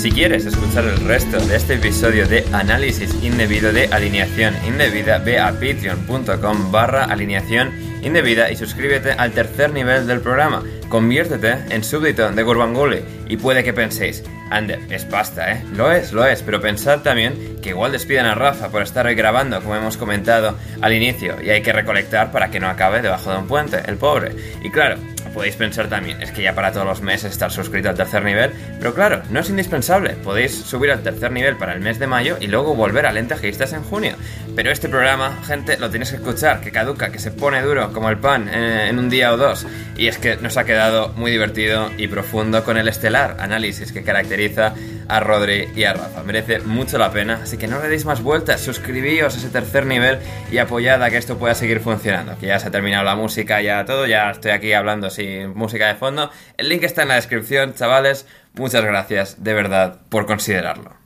Si 0.00 0.10
quieres 0.10 0.46
escuchar 0.46 0.84
el 0.84 0.98
resto 1.04 1.38
de 1.38 1.56
este 1.56 1.74
episodio 1.74 2.26
de 2.26 2.46
análisis 2.54 3.14
indebido 3.22 3.70
de 3.70 3.84
alineación 3.88 4.54
indebida, 4.66 5.18
ve 5.18 5.38
a 5.38 5.52
patreon.com 5.52 6.72
barra 6.72 7.04
alineación 7.04 7.70
indebida 8.00 8.50
y 8.50 8.56
suscríbete 8.56 9.12
al 9.12 9.32
tercer 9.32 9.74
nivel 9.74 10.06
del 10.06 10.22
programa. 10.22 10.64
Conviértete 10.88 11.54
en 11.68 11.84
súbdito 11.84 12.30
de 12.32 12.42
Gurbanguly 12.42 13.04
y 13.28 13.36
puede 13.36 13.62
que 13.62 13.74
penséis, 13.74 14.24
Ander, 14.50 14.80
es 14.88 15.04
pasta, 15.04 15.52
¿eh? 15.52 15.64
Lo 15.74 15.92
es, 15.92 16.14
lo 16.14 16.24
es, 16.24 16.42
pero 16.42 16.62
pensad 16.62 17.02
también 17.02 17.58
que 17.60 17.68
igual 17.68 17.92
despidan 17.92 18.24
a 18.24 18.34
Rafa 18.34 18.70
por 18.70 18.80
estar 18.80 19.06
hoy 19.06 19.14
grabando, 19.14 19.60
como 19.60 19.76
hemos 19.76 19.98
comentado 19.98 20.56
al 20.80 20.94
inicio, 20.94 21.36
y 21.42 21.50
hay 21.50 21.60
que 21.60 21.74
recolectar 21.74 22.32
para 22.32 22.50
que 22.50 22.58
no 22.58 22.68
acabe 22.68 23.02
debajo 23.02 23.30
de 23.30 23.36
un 23.36 23.46
puente, 23.46 23.82
el 23.86 23.96
pobre. 23.96 24.34
Y 24.62 24.70
claro, 24.70 24.96
podéis 25.34 25.56
pensar 25.56 25.88
también, 25.88 26.20
es 26.22 26.32
que 26.32 26.42
ya 26.42 26.54
para 26.54 26.72
todos 26.72 26.86
los 26.86 27.02
meses 27.02 27.32
estar 27.32 27.50
suscrito 27.50 27.88
al 27.88 27.94
tercer 27.94 28.22
nivel, 28.24 28.52
pero 28.78 28.94
claro, 28.94 29.22
no 29.30 29.40
es 29.40 29.50
indispensable, 29.50 30.10
podéis 30.10 30.54
subir 30.54 30.90
al 30.90 31.02
tercer 31.02 31.32
nivel 31.32 31.56
para 31.56 31.72
el 31.72 31.80
mes 31.80 31.98
de 31.98 32.06
mayo 32.06 32.36
y 32.40 32.46
luego 32.46 32.74
volver 32.74 33.06
a 33.06 33.12
Lentejistas 33.12 33.72
en 33.72 33.82
junio. 33.82 34.16
Pero 34.56 34.70
este 34.70 34.88
programa, 34.88 35.38
gente, 35.46 35.78
lo 35.78 35.90
tenéis 35.90 36.10
que 36.10 36.16
escuchar, 36.16 36.60
que 36.60 36.72
caduca, 36.72 37.10
que 37.10 37.18
se 37.18 37.30
pone 37.30 37.62
duro 37.62 37.92
como 37.92 38.10
el 38.10 38.18
pan 38.18 38.48
eh, 38.48 38.88
en 38.88 38.98
un 38.98 39.08
día 39.08 39.32
o 39.32 39.36
dos, 39.36 39.66
y 39.96 40.08
es 40.08 40.18
que 40.18 40.36
nos 40.36 40.56
ha 40.56 40.64
quedado 40.64 41.12
muy 41.14 41.30
divertido 41.30 41.90
y 41.96 42.08
profundo 42.08 42.64
con 42.64 42.76
el 42.76 42.88
estelar 42.88 43.36
análisis 43.40 43.92
que 43.92 44.02
caracteriza 44.02 44.74
a 45.10 45.20
Rodri 45.20 45.68
y 45.74 45.84
a 45.84 45.92
Rafa. 45.92 46.22
Merece 46.22 46.60
mucho 46.60 46.96
la 46.98 47.10
pena, 47.12 47.40
así 47.42 47.58
que 47.58 47.66
no 47.66 47.80
le 47.82 47.88
deis 47.88 48.04
más 48.04 48.22
vueltas, 48.22 48.60
suscribíos 48.60 49.34
a 49.34 49.38
ese 49.38 49.48
tercer 49.48 49.86
nivel 49.86 50.20
y 50.50 50.58
apoyad 50.58 51.02
a 51.02 51.10
que 51.10 51.16
esto 51.16 51.38
pueda 51.38 51.54
seguir 51.54 51.80
funcionando. 51.80 52.38
Que 52.38 52.46
ya 52.46 52.58
se 52.58 52.68
ha 52.68 52.70
terminado 52.70 53.04
la 53.04 53.16
música, 53.16 53.60
ya 53.60 53.84
todo, 53.84 54.06
ya 54.06 54.30
estoy 54.30 54.52
aquí 54.52 54.72
hablando 54.72 55.10
sin 55.10 55.54
música 55.54 55.88
de 55.88 55.96
fondo. 55.96 56.30
El 56.56 56.68
link 56.68 56.84
está 56.84 57.02
en 57.02 57.08
la 57.08 57.16
descripción, 57.16 57.74
chavales. 57.74 58.26
Muchas 58.54 58.84
gracias, 58.84 59.42
de 59.42 59.54
verdad, 59.54 60.00
por 60.08 60.26
considerarlo. 60.26 61.00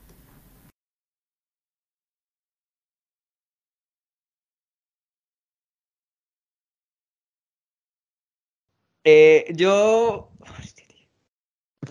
Eh, 9.05 9.47
yo. 9.55 10.31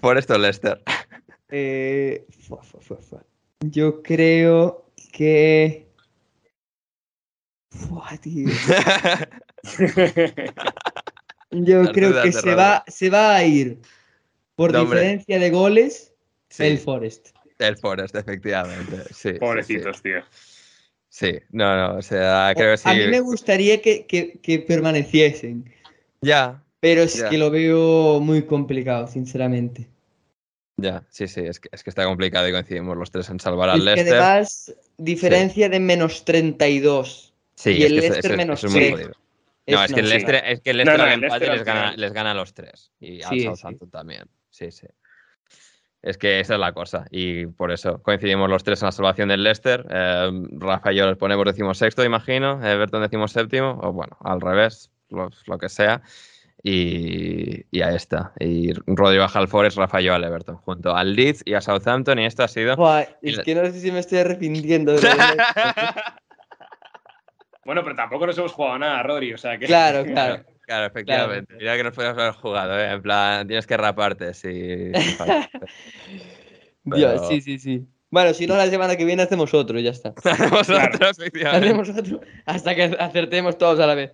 Por 0.01 0.17
esto, 0.17 0.37
Lester. 0.37 0.81
Eh, 1.55 2.25
Yo 3.61 4.01
creo 4.01 4.89
que. 5.11 5.85
Yo 11.51 11.91
creo 11.91 12.23
que 12.23 12.31
se 12.31 12.55
va, 12.55 12.83
se 12.87 13.11
va 13.11 13.35
a 13.35 13.45
ir 13.45 13.77
por 14.55 14.75
diferencia 14.75 15.37
de 15.37 15.51
goles 15.51 16.11
el 16.57 16.79
Forest. 16.79 17.29
El 17.59 17.77
Forest, 17.77 18.15
efectivamente. 18.15 19.03
Sí, 19.13 19.33
Pobrecitos, 19.33 20.01
tío. 20.01 20.23
Sí, 21.07 21.33
no, 21.51 21.77
no, 21.77 21.97
o 21.97 22.01
sea, 22.01 22.51
creo 22.55 22.71
que 22.71 22.77
sí. 22.77 22.89
A 22.89 22.95
mí 22.95 23.05
me 23.05 23.19
gustaría 23.19 23.79
que, 23.79 24.07
que, 24.07 24.59
permaneciesen. 24.67 25.71
Ya. 26.21 26.63
Pero 26.79 27.03
es 27.03 27.23
que 27.23 27.37
lo 27.37 27.51
veo 27.51 28.19
muy 28.19 28.41
complicado, 28.41 29.05
sinceramente. 29.05 29.92
Ya, 30.77 31.03
sí, 31.09 31.27
sí, 31.27 31.41
es 31.41 31.59
que, 31.59 31.69
es 31.71 31.83
que 31.83 31.89
está 31.89 32.03
complicado 32.05 32.47
y 32.47 32.51
coincidimos 32.51 32.97
los 32.97 33.11
tres 33.11 33.29
en 33.29 33.39
salvar 33.39 33.69
al 33.69 33.85
Leicester. 33.85 34.13
Que 34.13 34.19
además, 34.19 34.73
diferencia 34.97 35.69
de 35.69 35.79
menos 35.79 36.25
32. 36.25 37.33
Sí, 37.55 37.71
y 37.71 37.83
el 37.83 37.95
Leicester 37.95 38.35
menos 38.35 38.61
3. 38.61 39.09
No, 39.65 39.83
es, 39.83 39.93
que 39.93 39.99
el 40.01 40.09
Leicester, 40.09 40.43
es 40.45 40.61
que 40.61 40.71
el 40.71 40.77
Leicester, 40.77 41.07
empate 41.07 41.47
les, 41.47 41.63
gana, 41.63 41.93
les 41.95 42.11
gana 42.11 42.31
a 42.31 42.33
los 42.33 42.53
tres. 42.53 42.91
Y 42.99 43.21
al 43.21 43.39
Southampton 43.39 43.89
también. 43.89 44.25
Sí, 44.49 44.71
sí. 44.71 44.87
Es 46.01 46.17
que 46.17 46.41
esa 46.41 46.55
es 46.55 46.59
la 46.59 46.73
cosa. 46.73 47.05
Y 47.11 47.45
por 47.45 47.71
eso 47.71 48.01
coincidimos 48.03 48.49
los 48.49 48.63
tres 48.65 48.81
en 48.81 48.87
la 48.87 48.91
salvación 48.91 49.29
del 49.29 49.43
Leicester. 49.43 49.85
Eh, 49.89 50.31
Rafa 50.57 50.91
y 50.91 50.97
yo 50.97 51.07
les 51.07 51.17
ponemos 51.17 51.45
decimos 51.45 51.77
sexto, 51.77 52.03
imagino. 52.03 52.61
Everton 52.65 53.03
decimos 53.03 53.31
séptimo. 53.31 53.79
O 53.81 53.93
bueno, 53.93 54.17
al 54.19 54.41
revés, 54.41 54.91
lo 55.09 55.57
que 55.57 55.69
sea. 55.69 56.01
Y, 56.65 57.65
ahí 57.81 57.95
está. 57.95 58.31
Y 58.39 58.71
Rodri 58.87 59.17
baja 59.17 59.39
al 59.39 59.49
Forest, 59.49 59.77
Rafael 59.77 60.09
al 60.09 60.23
Everton, 60.23 60.55
junto 60.55 60.95
al 60.95 61.13
Leeds 61.13 61.43
y 61.45 61.55
a 61.55 61.61
Southampton. 61.61 62.19
Y 62.19 62.25
esto 62.25 62.43
ha 62.43 62.47
sido. 62.47 62.77
es 63.21 63.39
que 63.39 63.53
no 63.53 63.65
sé 63.65 63.79
si 63.81 63.91
me 63.91 63.99
estoy 63.99 64.19
arrepintiendo 64.19 64.93
de 64.93 65.01
Bueno, 67.65 67.81
pero 67.83 67.95
tampoco 67.95 68.27
nos 68.27 68.37
hemos 68.37 68.53
jugado 68.53 68.79
nada, 68.79 69.03
Rodri. 69.03 69.33
O 69.33 69.37
sea 69.37 69.57
que... 69.57 69.65
Claro, 69.65 70.05
claro. 70.11 70.43
Claro, 70.65 70.85
efectivamente. 70.85 71.53
Mira 71.57 71.75
que 71.75 71.83
nos 71.83 71.93
podemos 71.93 72.17
haber 72.17 72.33
jugado, 72.35 72.79
¿eh? 72.79 72.91
En 72.93 73.01
plan, 73.01 73.45
tienes 73.45 73.67
que 73.67 73.75
raparte, 73.75 74.33
sí. 74.33 74.93
Dios, 76.85 77.27
sí, 77.27 77.41
sí, 77.41 77.59
sí. 77.59 77.85
Bueno, 78.09 78.33
si 78.33 78.47
no, 78.47 78.55
la 78.55 78.67
semana 78.67 78.95
que 78.95 79.03
viene 79.03 79.23
hacemos 79.23 79.53
otro 79.53 79.77
y 79.77 79.83
ya 79.83 79.91
está. 79.91 80.13
hacemos 80.23 80.69
otro, 80.69 81.09
efectivamente. 81.09 81.67
Hacemos 81.67 81.89
otro 81.89 82.21
hasta 82.45 82.75
que 82.75 82.83
acertemos 82.97 83.57
todos 83.57 83.81
a 83.81 83.87
la 83.87 83.95
vez. 83.95 84.13